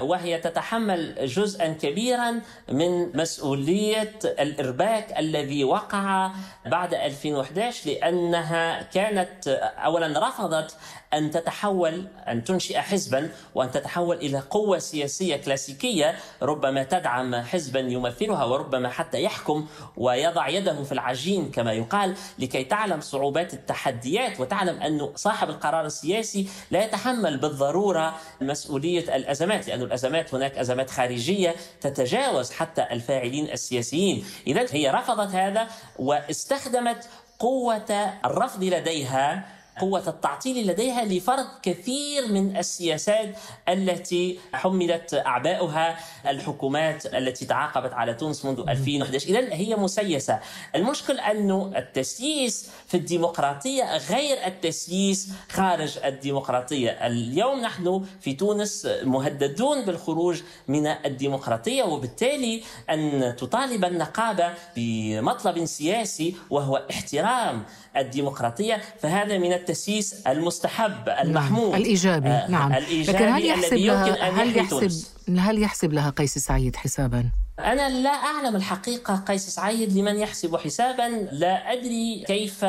وهي 0.00 0.38
تتحمل 0.38 1.26
جزءا 1.26 1.68
كبيرا 1.68 2.40
من 2.72 3.16
مسؤولية 3.16 4.12
الإرباك 4.24 5.18
الذي 5.18 5.64
وقع 5.64 6.30
بعد 6.66 6.94
2011 6.94 7.90
لأنها 7.90 8.82
كانت 8.82 9.48
أولا 9.84 10.28
رفضت 10.28 10.76
أن 11.14 11.30
تتحول 11.30 12.06
أن 12.28 12.44
تنشئ 12.44 12.78
حزبا 12.78 13.30
وأن 13.54 13.70
تتحول 13.70 14.16
إلى 14.16 14.38
قوة 14.38 14.78
سياسية 14.78 15.36
كلاسيكية 15.36 16.14
ربما 16.42 16.82
تدعم 16.82 17.34
حزبا 17.34 17.80
يمثلها 17.80 18.44
وربما 18.44 18.88
حتى 18.88 19.22
يحكم 19.22 19.66
ويضع 19.96 20.48
يده 20.48 20.82
في 20.82 20.92
العجين 20.92 21.50
كما 21.50 21.72
يقال 21.72 22.14
لكي 22.38 22.64
تعلم 22.64 23.00
صعوبات 23.00 23.54
التحديات 23.54 24.40
وتعلم 24.40 24.82
أن 24.82 25.10
صاحب 25.14 25.50
القرار 25.50 25.86
السياسي 25.86 26.48
لا 26.70 26.84
يتحمل 26.84 27.36
بالضرورة 27.36 28.14
مسؤولية 28.40 29.16
الأزمات. 29.16 29.53
لأن 29.60 29.82
الأزمات 29.82 30.34
هناك 30.34 30.58
أزمات 30.58 30.90
خارجية 30.90 31.54
تتجاوز 31.80 32.52
حتى 32.52 32.82
الفاعلين 32.90 33.50
السياسيين. 33.50 34.26
إذا 34.46 34.66
هي 34.70 34.90
رفضت 34.90 35.34
هذا 35.34 35.68
واستخدمت 35.98 37.08
قوة 37.38 38.12
الرفض 38.24 38.64
لديها 38.64 39.53
قوة 39.80 40.08
التعطيل 40.08 40.66
لديها 40.66 41.04
لفرض 41.04 41.46
كثير 41.62 42.28
من 42.28 42.56
السياسات 42.56 43.36
التي 43.68 44.38
حملت 44.52 45.14
أعباؤها 45.14 45.98
الحكومات 46.26 47.06
التي 47.06 47.46
تعاقبت 47.46 47.92
على 47.92 48.14
تونس 48.14 48.44
منذ 48.44 48.64
2011 48.68 49.28
إذا 49.28 49.54
هي 49.54 49.76
مسيسة. 49.76 50.40
المشكل 50.74 51.20
أنه 51.20 51.72
التسييس 51.76 52.70
في 52.86 52.96
الديمقراطية 52.96 53.96
غير 53.96 54.46
التسييس 54.46 55.28
خارج 55.48 55.98
الديمقراطية. 56.04 56.90
اليوم 56.90 57.60
نحن 57.60 58.06
في 58.20 58.32
تونس 58.32 58.88
مهددون 59.02 59.84
بالخروج 59.84 60.42
من 60.68 60.86
الديمقراطية 60.86 61.82
وبالتالي 61.82 62.62
أن 62.90 63.34
تطالب 63.38 63.84
النقابة 63.84 64.54
بمطلب 64.76 65.64
سياسي 65.64 66.36
وهو 66.50 66.86
احترام 66.90 67.64
الديمقراطية 67.96 68.80
فهذا 69.00 69.38
من 69.38 69.52
التسييس 69.68 70.14
المستحب 70.26 71.08
المحمود 71.08 71.70
نعم. 71.70 71.80
الإيجابي 71.80 72.28
آه 72.28 72.50
نعم 72.50 72.72
الإيجابي 72.72 73.18
لكن 73.18 73.28
هل 73.28 73.44
يحسب 73.44 73.72
الذي 73.72 73.86
يمكن 73.86 74.12
لها 74.12 74.28
أن 74.28 74.34
هل 74.34 74.56
يحسب 74.56 74.80
تونس. 74.80 75.14
هل 75.38 75.62
يحسب 75.62 75.92
لها 75.92 76.10
قيس 76.10 76.38
سعيد 76.38 76.76
حسابا؟ 76.76 77.30
أنا 77.58 77.88
لا 77.88 78.10
أعلم 78.10 78.56
الحقيقة 78.56 79.16
قيس 79.16 79.48
سعيد 79.48 79.98
لمن 79.98 80.16
يحسب 80.16 80.56
حسابا 80.56 81.28
لا 81.32 81.72
أدري 81.72 82.24
كيف 82.26 82.66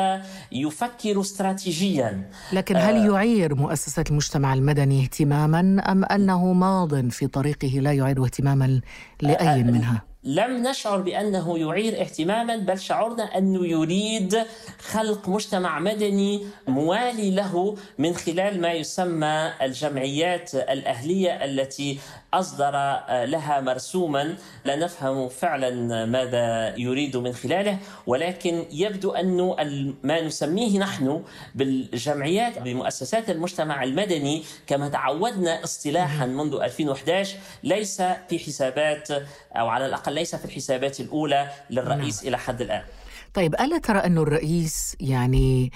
يفكر 0.52 1.20
استراتيجيا 1.20 2.30
لكن 2.52 2.76
هل 2.76 2.96
يعير 2.96 3.54
مؤسسة 3.54 4.04
المجتمع 4.10 4.54
المدني 4.54 5.02
اهتماما 5.02 5.82
أم 5.92 6.04
أنه 6.04 6.52
ماض 6.52 7.08
في 7.08 7.26
طريقه 7.26 7.68
لا 7.68 7.92
يعير 7.92 8.24
اهتماما 8.24 8.80
لأي 9.22 9.62
منها؟ 9.62 10.02
لم 10.26 10.66
نشعر 10.66 11.00
بأنه 11.00 11.58
يعير 11.58 12.00
اهتماما 12.00 12.56
بل 12.56 12.78
شعرنا 12.78 13.38
أنه 13.38 13.66
يريد 13.66 14.42
خلق 14.78 15.28
مجتمع 15.28 15.78
مدني 15.78 16.46
موالي 16.68 17.30
له 17.30 17.76
من 17.98 18.14
خلال 18.14 18.60
ما 18.60 18.72
يسمى 18.72 19.52
الجمعيات 19.62 20.54
الأهلية 20.54 21.44
التي 21.44 21.98
أصدر 22.38 22.70
لها 23.24 23.60
مرسوما 23.60 24.36
لا 24.64 24.76
نفهم 24.76 25.28
فعلا 25.28 26.04
ماذا 26.06 26.74
يريد 26.78 27.16
من 27.16 27.32
خلاله 27.32 27.78
ولكن 28.06 28.64
يبدو 28.72 29.10
أنه 29.10 29.56
ما 30.02 30.20
نسميه 30.20 30.78
نحن 30.78 31.22
بالجمعيات 31.54 32.58
بمؤسسات 32.58 33.30
المجتمع 33.30 33.82
المدني 33.82 34.44
كما 34.66 34.88
تعودنا 34.88 35.64
اصطلاحا 35.64 36.26
منذ 36.26 36.54
2011 36.54 37.36
ليس 37.64 38.02
في 38.02 38.38
حسابات 38.38 39.10
أو 39.56 39.68
على 39.68 39.86
الأقل 39.86 40.12
ليس 40.12 40.36
في 40.36 40.44
الحسابات 40.44 41.00
الأولى 41.00 41.50
للرئيس 41.70 42.24
إلى 42.24 42.38
حد 42.38 42.60
الآن. 42.60 42.82
طيب 43.34 43.54
ألا 43.54 43.78
ترى 43.78 43.98
أن 43.98 44.18
الرئيس 44.18 44.96
يعني 45.00 45.72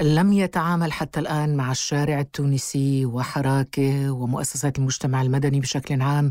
لم 0.00 0.32
يتعامل 0.32 0.92
حتى 0.92 1.20
الآن 1.20 1.56
مع 1.56 1.70
الشارع 1.70 2.20
التونسي 2.20 3.06
وحراكه 3.06 4.10
ومؤسسات 4.10 4.78
المجتمع 4.78 5.22
المدني 5.22 5.60
بشكل 5.60 6.02
عام 6.02 6.30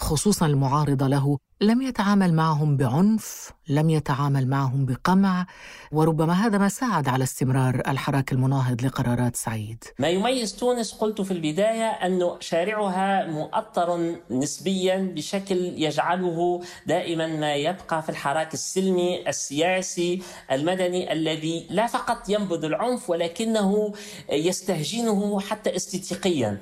خصوصا 0.00 0.46
المعارضة 0.46 1.06
له. 1.08 1.38
لم 1.60 1.82
يتعامل 1.82 2.34
معهم 2.34 2.76
بعنف 2.76 3.50
لم 3.68 3.90
يتعامل 3.90 4.48
معهم 4.48 4.86
بقمع 4.86 5.46
وربما 5.92 6.32
هذا 6.46 6.58
ما 6.58 6.68
ساعد 6.68 7.08
على 7.08 7.24
استمرار 7.24 7.82
الحراك 7.88 8.32
المناهض 8.32 8.82
لقرارات 8.82 9.36
سعيد. 9.36 9.84
ما 9.98 10.08
يميز 10.08 10.56
تونس 10.56 10.92
قلت 10.92 11.20
في 11.20 11.30
البداية 11.30 11.90
أن 11.90 12.30
شارعها 12.40 13.26
مؤطر 13.26 14.16
نسبيا 14.30 15.12
بشكل 15.16 15.56
يجعله 15.56 16.62
دائما 16.86 17.26
ما 17.26 17.54
يبقى 17.54 18.02
في 18.02 18.08
الحراك 18.08 18.54
السلمي 18.54 19.28
السياسي 19.28 20.22
المدني 20.52 21.12
الذي 21.12 21.66
لا 21.70 21.86
فقط 21.86 22.28
ينبذ 22.28 22.64
العنف 22.64 23.10
ولكنه 23.10 23.92
يستهجنه 24.32 25.40
حتى 25.40 25.76
استيقيا 25.76 26.58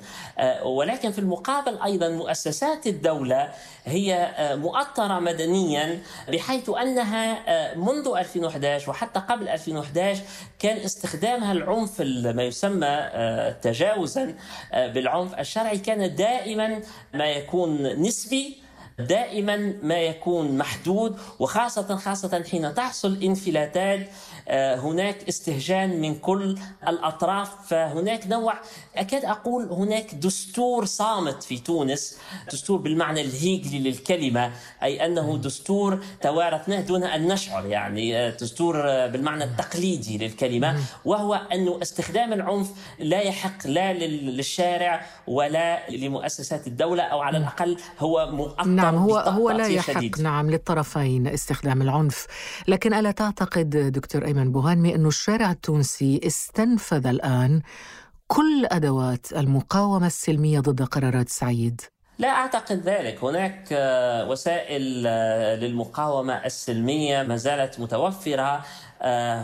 ولكن 0.65 1.11
في 1.11 1.19
المقابل 1.19 1.77
أيضا 1.81 2.09
مؤسسات 2.09 2.87
الدولة 2.87 3.49
هي 3.85 4.35
مؤطرة 4.83 5.19
مدنيا 5.19 5.99
بحيث 6.29 6.69
أنها 6.69 7.75
منذ 7.75 8.07
2011 8.17 8.89
وحتى 8.89 9.19
قبل 9.19 9.49
2011 9.49 10.21
كان 10.59 10.77
استخدامها 10.77 11.51
العنف 11.51 12.01
ما 12.35 12.43
يسمى 12.43 13.09
تجاوزا 13.61 14.35
بالعنف 14.73 15.39
الشرعي. 15.39 15.77
كان 15.77 16.15
دائما 16.15 16.81
ما 17.13 17.25
يكون 17.25 18.01
نسبي 18.01 18.57
دائما 18.99 19.73
ما 19.81 19.97
يكون 19.97 20.57
محدود 20.57 21.19
وخاصة 21.39 21.95
خاصة 21.95 22.43
حين 22.51 22.73
تحصل 22.73 23.23
انفلاتات 23.23 24.07
هناك 24.49 25.27
استهجان 25.29 26.01
من 26.01 26.15
كل 26.15 26.57
الأطراف 26.87 27.67
فهناك 27.67 28.27
نوع 28.27 28.53
أكاد 28.95 29.25
أقول 29.25 29.63
هناك 29.63 30.15
دستور 30.15 30.85
صامت 30.85 31.43
في 31.43 31.57
تونس 31.57 32.17
دستور 32.51 32.79
بالمعنى 32.79 33.21
الهيجلي 33.21 33.79
للكلمة 33.79 34.51
أي 34.83 35.05
أنه 35.05 35.37
دستور 35.37 36.03
توارثناه 36.21 36.81
دون 36.81 37.03
أن 37.03 37.27
نشعر 37.27 37.65
يعني 37.65 38.31
دستور 38.31 38.81
بالمعنى 39.07 39.43
التقليدي 39.43 40.17
للكلمة 40.17 40.79
وهو 41.05 41.33
أنه 41.33 41.79
استخدام 41.81 42.33
العنف 42.33 42.71
لا 42.99 43.21
يحق 43.21 43.67
لا 43.67 43.93
للشارع 43.93 45.05
ولا 45.27 45.89
لمؤسسات 45.89 46.67
الدولة 46.67 47.03
أو 47.03 47.19
على 47.19 47.37
الأقل 47.37 47.77
هو 47.99 48.31
مؤطر 48.31 48.65
نعم 48.67 48.95
هو 48.95 49.17
هو 49.17 49.51
لا 49.51 49.67
يحق 49.67 49.93
شديد. 49.93 50.21
نعم 50.21 50.51
للطرفين 50.51 51.27
استخدام 51.27 51.81
العنف. 51.81 52.27
لكن 52.67 52.93
ألا 52.93 53.11
تعتقد 53.11 53.69
دكتور 53.69 54.25
أيمن 54.33 54.51
بوهانمي 54.51 54.95
أن 54.95 55.05
الشارع 55.05 55.51
التونسي 55.51 56.21
استنفذ 56.23 57.07
الآن 57.07 57.61
كل 58.27 58.65
أدوات 58.65 59.33
المقاومة 59.33 60.07
السلمية 60.07 60.59
ضد 60.59 60.81
قرارات 60.81 61.29
سعيد. 61.29 61.81
لا 62.19 62.27
أعتقد 62.27 62.81
ذلك. 62.85 63.23
هناك 63.23 63.67
وسائل 64.29 65.03
للمقاومة 65.59 66.33
السلمية 66.33 67.23
ما 67.23 67.35
زالت 67.35 67.79
متوفرة. 67.79 68.65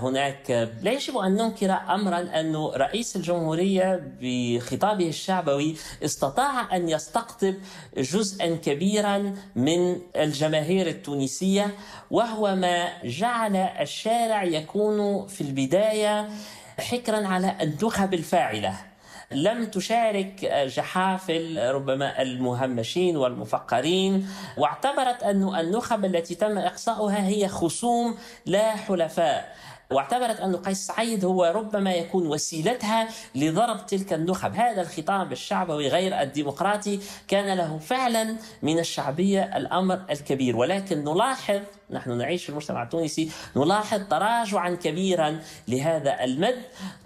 هناك. 0.01 0.69
لا 0.81 0.91
يجب 0.91 1.17
أن 1.17 1.31
ننكر 1.35 1.71
أمرا 1.71 2.19
أن 2.19 2.55
رئيس 2.55 3.15
الجمهورية 3.15 4.13
بخطابه 4.21 5.07
الشعبوي 5.07 5.75
استطاع 6.05 6.75
أن 6.75 6.89
يستقطب 6.89 7.55
جزءا 7.97 8.55
كبيرا 8.55 9.35
من 9.55 9.97
الجماهير 10.15 10.87
التونسية 10.87 11.75
وهو 12.11 12.55
ما 12.55 13.03
جعل 13.03 13.55
الشارع 13.55 14.43
يكون 14.43 15.27
في 15.27 15.41
البداية 15.41 16.29
حكرا 16.79 17.27
على 17.27 17.55
النخب 17.61 18.13
الفاعلة. 18.13 18.88
لم 19.31 19.65
تشارك 19.65 20.45
جحافل 20.45 21.59
ربما 21.71 22.21
المهمشين 22.21 23.17
والمفقرين 23.17 24.27
واعتبرت 24.57 25.23
أن 25.23 25.59
النخب 25.59 26.05
التي 26.05 26.35
تم 26.35 26.57
إقصاؤها 26.57 27.27
هي 27.27 27.47
خصوم 27.47 28.17
لا 28.45 28.75
حلفاء. 28.75 29.55
واعتبرت 29.91 30.39
أن 30.39 30.55
قيس 30.55 30.87
سعيد 30.87 31.25
هو 31.25 31.45
ربما 31.45 31.93
يكون 31.93 32.27
وسيلتها 32.27 33.07
لضرب 33.35 33.85
تلك 33.85 34.13
النخب. 34.13 34.55
هذا 34.55 34.81
الخطاب 34.81 35.31
الشعبوي 35.31 35.87
غير 35.87 36.21
الديمقراطي 36.21 36.99
كان 37.27 37.57
له 37.57 37.77
فعلا 37.77 38.35
من 38.61 38.79
الشعبية 38.79 39.57
الأمر 39.57 40.01
الكبير. 40.09 40.57
ولكن 40.57 41.03
نلاحظ 41.03 41.59
نحن 41.91 42.17
نعيش 42.17 42.43
في 42.43 42.49
المجتمع 42.49 42.83
التونسي 42.83 43.31
نلاحظ 43.55 44.01
تراجعا 44.09 44.69
كبيرا 44.69 45.39
لهذا 45.67 46.23
المد. 46.23 46.55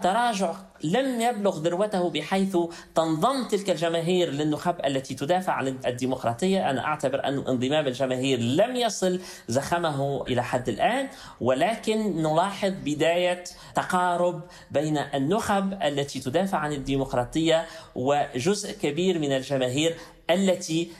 تراجع 0.02 0.54
لم 0.84 1.20
يبلغ 1.20 1.58
ذروته 1.58 2.10
بحيث 2.10 2.56
تنضم 2.94 3.48
تلك 3.48 3.70
الجماهير 3.70 4.30
للنخب 4.30 4.74
التي 4.84 5.14
تدافع 5.14 5.52
عن 5.52 5.68
الديمقراطية، 5.86 6.70
أنا 6.70 6.84
أعتبر 6.84 7.24
أن 7.24 7.38
انضمام 7.38 7.86
الجماهير 7.86 8.38
لم 8.38 8.76
يصل 8.76 9.20
زخمه 9.48 10.22
إلى 10.22 10.42
حد 10.42 10.68
الآن، 10.68 11.08
ولكن 11.40 12.22
نلاحظ 12.22 12.72
بداية 12.84 13.44
تقارب 13.74 14.40
بين 14.70 14.98
النخب 14.98 15.82
التي 15.82 16.20
تدافع 16.20 16.58
عن 16.58 16.72
الديمقراطية 16.72 17.66
وجزء 17.94 18.72
كبير 18.72 19.18
من 19.18 19.32
الجماهير 19.32 19.96
التي 20.30 20.90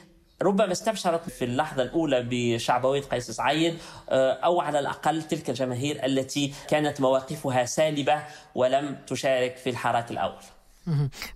ربما 0.44 0.72
استبشرت 0.72 1.30
في 1.30 1.44
اللحظة 1.44 1.82
الأولى 1.82 2.26
بشعبوية 2.30 3.02
قيس 3.02 3.30
سعيد 3.30 3.78
آه، 4.08 4.32
أو 4.32 4.60
على 4.60 4.78
الأقل 4.78 5.22
تلك 5.22 5.50
الجماهير 5.50 6.04
التي 6.06 6.52
كانت 6.68 7.00
مواقفها 7.00 7.64
سالبة 7.64 8.22
ولم 8.54 8.96
تشارك 9.06 9.56
في 9.56 9.70
الحراك 9.70 10.10
الأول. 10.10 10.42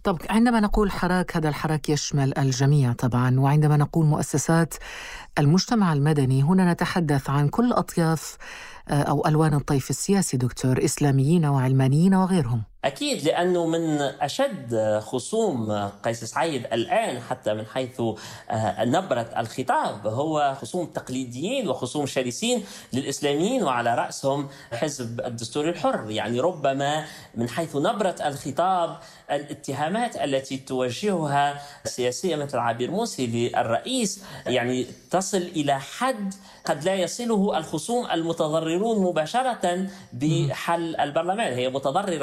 طب 0.05 0.19
عندما 0.31 0.61
نقول 0.61 0.91
حراك 0.91 1.37
هذا 1.37 1.49
الحراك 1.49 1.89
يشمل 1.89 2.39
الجميع 2.39 2.93
طبعا 2.93 3.41
وعندما 3.41 3.77
نقول 3.77 4.07
مؤسسات 4.07 4.75
المجتمع 5.39 5.93
المدني 5.93 6.43
هنا 6.43 6.73
نتحدث 6.73 7.31
عن 7.31 7.49
كل 7.49 7.73
أطياف 7.73 8.37
آه، 8.89 9.03
أو 9.03 9.27
ألوان 9.27 9.55
الطيف 9.55 9.91
السياسي 9.91 10.37
دكتور 10.37 10.85
إسلاميين 10.85 11.47
وعلمانيين 11.47 12.15
وغيرهم. 12.15 12.63
أكيد 12.85 13.25
لأنه 13.25 13.67
من 13.67 14.01
أشد 14.01 14.99
خصوم 15.03 15.73
قيس 16.05 16.25
سعيد 16.25 16.67
الآن 16.73 17.21
حتى 17.21 17.55
من 17.55 17.67
حيث 17.67 18.01
آه، 18.51 18.85
نبرة 18.85 19.31
الخطاب. 19.39 20.07
هو 20.07 20.57
خصوم 20.61 20.87
تقليديين 20.87 21.69
وخصوم 21.69 22.07
شرسين 22.07 22.65
للإسلاميين 22.93 23.63
وعلى 23.63 23.95
رأسهم 23.95 24.49
حزب 24.73 25.21
الدستور 25.21 25.69
الحر. 25.69 26.11
يعني 26.11 26.41
ربما 26.41 27.05
من 27.35 27.49
حيث 27.49 27.77
نبرة 27.77 28.17
الخطاب 28.25 28.99
الاتهامات 29.31 30.17
التي 30.17 30.57
توجهها 30.57 31.63
سياسية 31.85 32.37
مثل 32.37 32.59
عبير 32.59 32.91
موسي 32.91 33.27
للرئيس 33.27 34.25
يعني 34.47 34.87
تصل 35.11 35.39
إلى 35.39 35.81
حد 35.81 36.35
قد 36.65 36.85
لا 36.85 36.95
يصله 36.95 37.59
الخصوم 37.59 38.11
المتضررون 38.11 39.05
مباشرة 39.05 39.87
بحل 40.13 40.97
البرلمان. 40.97 41.53
هي 41.53 41.69
متضررة 41.69 42.15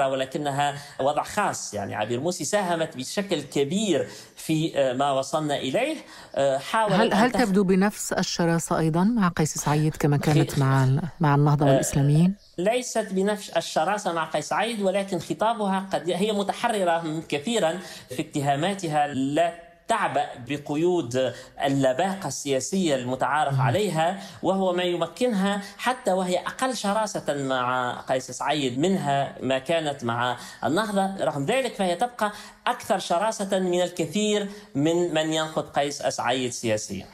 ولكنها 0.46 0.76
وضع 1.00 1.24
خاص 1.24 1.74
يعني 1.74 1.96
عبير 1.96 2.20
موسي 2.20 2.46
ساهمت 2.46 2.98
بشكل 2.98 3.42
كبير 3.42 4.08
في 4.36 4.72
آه، 4.76 4.94
ما 4.94 5.12
وصلنا 5.12 5.56
إليه 5.58 5.96
آه، 6.36 6.58
حاول 6.58 6.94
هل, 6.94 7.14
هل 7.14 7.32
تبدو 7.32 7.64
بنفس 7.64 8.14
الشراسة 8.14 8.80
أيضا 8.80 9.04
مع 9.04 9.28
قيس 9.28 9.58
سعيد 9.58 9.96
كما 9.96 10.18
كانت 10.18 10.60
مع 10.60 10.88
مع 11.20 11.36
النهضة 11.36 11.66
والإسلاميين؟ 11.66 12.36
ليست 12.58 13.08
بنفس 13.12 13.50
الشراسة 13.50 14.14
مع 14.14 14.26
قيس 14.26 14.50
سعيد 14.50 14.82
ولكن 14.82 15.20
خطابها 15.20 15.90
قد 15.94 16.10
هي 16.10 16.32
متحررة 16.32 17.24
كثيرا 17.30 17.80
في 18.10 18.22
اتهاماتها 18.22 19.08
لا 19.08 19.65
تعبأ 19.88 20.26
بقيود 20.48 21.34
اللباقة 21.64 22.28
السياسية 22.28 22.96
المتعارف 22.96 23.60
عليها 23.60 24.20
وهو 24.44 24.74
ما 24.74 24.84
يمكنها 24.84 25.62
حتى 25.78 26.12
وهي 26.12 26.38
أقل 26.38 26.76
شراسة 26.78 27.34
مع 27.34 27.94
قيس 28.02 28.32
سعيد 28.32 28.80
منها 28.80 29.36
ما 29.42 29.60
كانت 29.60 30.04
مع 30.04 30.38
النهضة. 30.64 31.26
رغم 31.26 31.46
ذلك 31.46 31.74
فهي 31.74 31.96
تبقى 31.96 32.32
أكثر 32.68 33.00
شراسة 33.00 33.60
من 33.60 33.82
الكثير 33.82 34.50
من 34.76 35.14
من 35.14 35.34
ينقد 35.34 35.70
قيس 35.70 36.02
سعيد 36.02 36.52
سياسيا. 36.52 37.06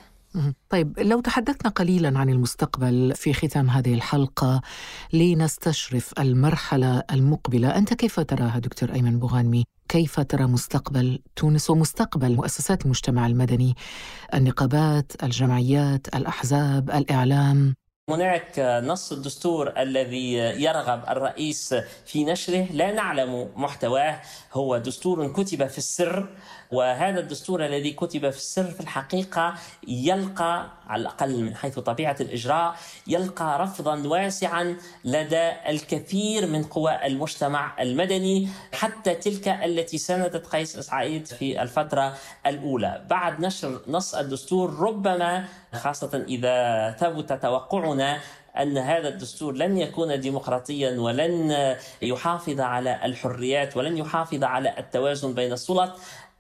طيب 0.70 1.00
لو 1.00 1.20
تحدثنا 1.20 1.72
قليلا 1.72 2.20
عن 2.20 2.30
المستقبل 2.30 3.14
في 3.16 3.34
ختام 3.34 3.70
هذه 3.70 3.94
الحلقة 3.94 4.62
لنستشرف 5.14 6.14
المرحلة 6.20 7.04
المقبلة. 7.12 7.78
أنت 7.78 7.94
كيف 7.94 8.20
تراها 8.20 8.60
دكتور 8.60 8.94
أيمن 8.94 9.20
بوغانمي؟ 9.20 9.66
كيف 9.90 10.20
ترى 10.20 10.46
مستقبل 10.46 11.20
تونس 11.36 11.70
ومستقبل 11.70 12.36
مؤسسات 12.36 12.86
المجتمع 12.86 13.28
المدني؟ 13.28 13.76
النقابات 14.34 15.12
الجمعيات 15.24 16.16
الأحزاب 16.16 16.90
الإعلام. 16.90 17.76
هناك 18.10 18.82
نص 18.84 19.12
الدستور 19.12 19.74
الذي 19.78 20.34
يرغب 20.34 21.04
الرئيس 21.10 21.76
في 22.06 22.24
نشره 22.24 22.68
لا 22.72 22.92
نعلم 22.92 23.50
محتواه. 23.56 24.22
هو 24.54 24.78
دستور 24.78 25.28
كتب 25.28 25.68
في 25.68 25.78
السر. 25.78 26.30
وهذا 26.72 27.20
الدستور 27.20 27.66
الذي 27.66 27.92
كتب 27.92 28.30
في 28.30 28.38
السر 28.38 28.64
في 28.64 28.80
الحقيقة 28.80 29.54
يلقى 29.88 30.70
على 30.88 31.02
الأقل 31.02 31.44
من 31.44 31.56
حيث 31.56 31.80
طبيعة 31.80 32.16
الإجراء 32.22 32.76
يلقى 33.08 33.60
رفضا 33.60 34.08
واسعا 34.08 34.78
لدى 35.06 35.52
الكثير 35.70 36.48
من 36.48 36.64
قوى 36.64 37.06
المجتمع 37.06 37.82
المدني 37.82 38.48
حتى 38.74 39.16
تلك 39.16 39.48
التي 39.48 39.98
ساندت 39.98 40.48
قيس 40.48 40.80
سعيد 40.80 41.26
في 41.28 41.62
الفترة 41.62 42.14
الأولى. 42.46 43.06
بعد 43.10 43.40
نشر 43.40 43.82
نص 43.88 44.16
الدستور 44.16 44.80
ربما 44.80 45.46
خاصة 45.74 46.26
إذا 46.28 46.92
ثبت 47.00 47.34
توقعنا 47.34 48.20
أن 48.58 48.78
هذا 48.78 49.08
الدستور 49.08 49.54
لن 49.54 49.78
يكون 49.78 50.20
ديمقراطيا 50.20 51.00
ولن 51.00 51.76
يحافظ 52.02 52.60
على 52.60 53.06
الحريات 53.06 53.78
ولن 53.78 53.98
يحافظ 53.98 54.44
على 54.44 54.80
التوازن 54.80 55.34
بين 55.34 55.52
السلط 55.52 55.92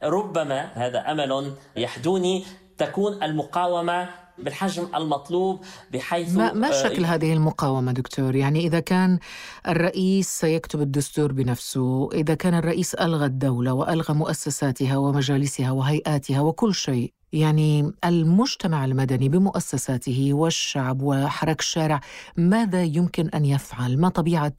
ربما 0.03 0.71
هذا 0.73 1.11
أمل 1.11 1.53
يحدوني 1.75 2.45
تكون 2.77 3.23
المقاومة 3.23 4.09
بالحجم 4.37 4.87
المطلوب 4.95 5.65
بحيث 5.93 6.35
ما, 6.35 6.53
ما 6.53 6.67
آه، 6.67 6.83
شكل 6.83 7.05
هذه 7.05 7.33
المقاومة 7.33 7.91
دكتور؟ 7.91 8.35
يعني 8.35 8.59
إذا 8.59 8.79
كان 8.79 9.19
الرئيس 9.67 10.29
سيكتب 10.29 10.81
الدستور 10.81 11.31
بنفسه 11.31 12.09
إذا 12.13 12.33
كان 12.33 12.53
الرئيس 12.53 12.95
ألغى 12.95 13.25
الدولة 13.25 13.73
وألغى 13.73 14.13
مؤسساتها 14.13 14.97
ومجالسها 14.97 15.71
وهيئاتها 15.71 16.41
وكل 16.41 16.75
شيء 16.75 17.13
يعني 17.33 17.91
المجتمع 18.05 18.85
المدني 18.85 19.29
بمؤسساته 19.29 20.29
والشعب 20.33 21.01
وحرك 21.01 21.59
الشارع 21.59 21.99
ماذا 22.37 22.83
يمكن 22.83 23.29
أن 23.29 23.45
يفعل؟ 23.45 23.97
ما 23.97 24.09
طبيعة 24.09 24.53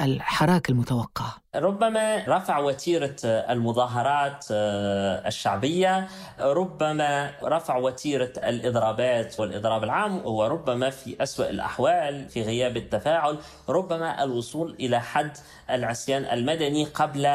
الحراك 0.00 0.70
المتوقع؟ 0.70 1.24
ربما 1.56 2.24
رفع 2.28 2.58
وتيرة 2.58 3.16
المظاهرات 3.24 4.46
آه، 4.50 5.28
الشعبية، 5.28 6.08
ربما 6.40 7.30
رفع 7.42 7.76
وتيرة 7.76 8.32
الإضرابات 8.36 9.40
والإضراب 9.40 9.84
العام 9.84 10.26
وربما 10.26 10.90
في 10.90 11.22
اسوء 11.22 11.50
الأحوال 11.50 12.28
في 12.28 12.42
غياب 12.42 12.76
التفاعل، 12.76 13.38
ربما 13.68 14.24
الوصول 14.24 14.76
إلى 14.80 15.00
حد 15.00 15.36
العصيان 15.70 16.24
المدني 16.24 16.84
قبل 16.84 17.26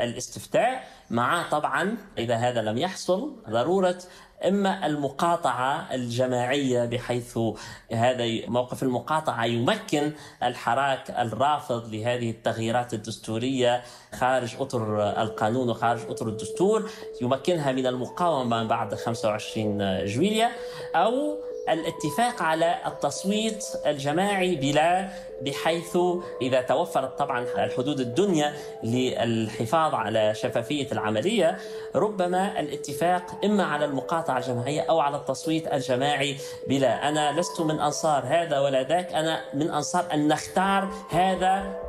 الاستفتاء 0.00 0.84
مع 1.10 1.48
طبعا 1.50 1.96
إذا 2.18 2.34
هذا 2.34 2.62
لم 2.62 2.78
يحصل 2.78 3.36
ضرورة 3.50 3.98
إما 4.48 4.86
المقاطعة 4.86 5.94
الجماعية 5.94 6.84
بحيث 6.84 7.38
هذا 7.92 8.48
موقف 8.48 8.82
المقاطعة 8.82 9.44
يمكن 9.44 10.12
الحراك 10.42 11.10
الرافض 11.10 11.94
لهذه 11.94 12.30
التغييرات 12.30 12.94
الدستورية. 12.94 13.82
خارج 14.14 14.56
أطر 14.60 15.02
القانون 15.22 15.70
وخارج 15.70 16.00
أطر 16.08 16.28
الدستور 16.28 16.90
يمكنها 17.22 17.72
من 17.72 17.86
المقاومة 17.86 18.64
بعد 18.64 18.94
25 18.94 20.04
جويليا 20.04 20.50
أو 20.94 21.38
الاتفاق 21.68 22.42
على 22.42 22.76
التصويت 22.86 23.66
الجماعي 23.86 24.56
بلا 24.56 25.08
بحيث 25.42 25.98
إذا 26.42 26.60
توفرت 26.60 27.18
طبعا 27.18 27.40
الحدود 27.40 28.00
الدنيا 28.00 28.52
للحفاظ 28.82 29.94
على 29.94 30.34
شفافية 30.34 30.92
العملية 30.92 31.58
ربما 31.94 32.60
الاتفاق 32.60 33.22
إما 33.44 33.64
على 33.64 33.84
المقاطعة 33.84 34.38
الجماعية 34.38 34.80
أو 34.80 35.00
على 35.00 35.16
التصويت 35.16 35.72
الجماعي 35.72 36.36
بلا. 36.68 37.08
أنا 37.08 37.40
لست 37.40 37.60
من 37.60 37.80
أنصار 37.80 38.24
هذا 38.26 38.58
ولا 38.58 38.82
ذاك. 38.82 39.12
أنا 39.12 39.40
من 39.54 39.70
أنصار 39.70 40.04
أن 40.14 40.28
نختار 40.28 40.88
هذا 41.10 41.83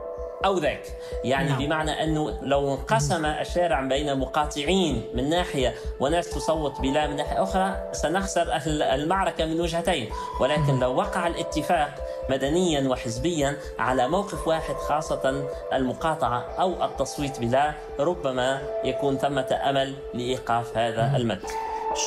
أو 0.46 0.58
ذاك. 0.58 0.84
يعني 1.24 1.50
نعم. 1.50 1.60
بمعنى 1.60 2.04
أنه 2.04 2.40
لو 2.42 2.74
انقسم 2.74 3.26
الشارع 3.26 3.82
بين 3.82 4.20
مقاطعين 4.20 5.04
من 5.14 5.30
ناحية 5.30 5.76
وناس 6.00 6.30
تصوت 6.30 6.82
بلا 6.82 7.08
من 7.08 7.16
ناحية 7.16 7.44
أخرى 7.44 7.90
سنخسر 7.92 8.60
المعركة 8.68 9.46
من 9.46 9.62
وجهتين. 9.62 10.10
ولكن 10.42 10.80
لو 10.80 10.96
وقع 10.96 11.28
الاتفاق 11.28 11.96
مدنيا 12.30 12.90
وحزبيا 12.90 13.58
على 13.80 14.08
موقف 14.08 14.48
واحد 14.48 14.76
خاصة 14.76 15.50
المقاطعة 15.74 16.40
أو 16.60 16.86
التصويت 16.86 17.40
بلا 17.40 17.74
ربما 18.00 18.62
يكون 18.84 19.18
ثمة 19.18 19.60
أمل 19.70 19.96
لإيقاف 20.14 20.78
هذا 20.78 21.14
المد. 21.16 21.42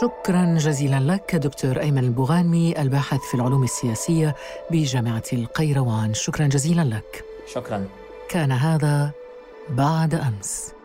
شكرا 0.01 0.55
جزيلا 0.59 1.13
لك 1.13 1.37
دكتور 1.37 1.81
أيمن 1.81 2.05
البغانمي 2.05 2.83
الباحث 2.83 3.21
في 3.21 3.35
العلوم 3.35 3.65
السياسية 3.65 4.35
بجامعة 4.71 5.23
القيروان. 5.33 6.15
شكرا 6.15 6.47
جزيلا 6.47 6.83
لك. 6.83 7.25
شكرا. 7.47 7.89
كان 8.29 8.53
هذا 8.53 9.11
بعد 9.71 10.15
أمس. 10.15 10.78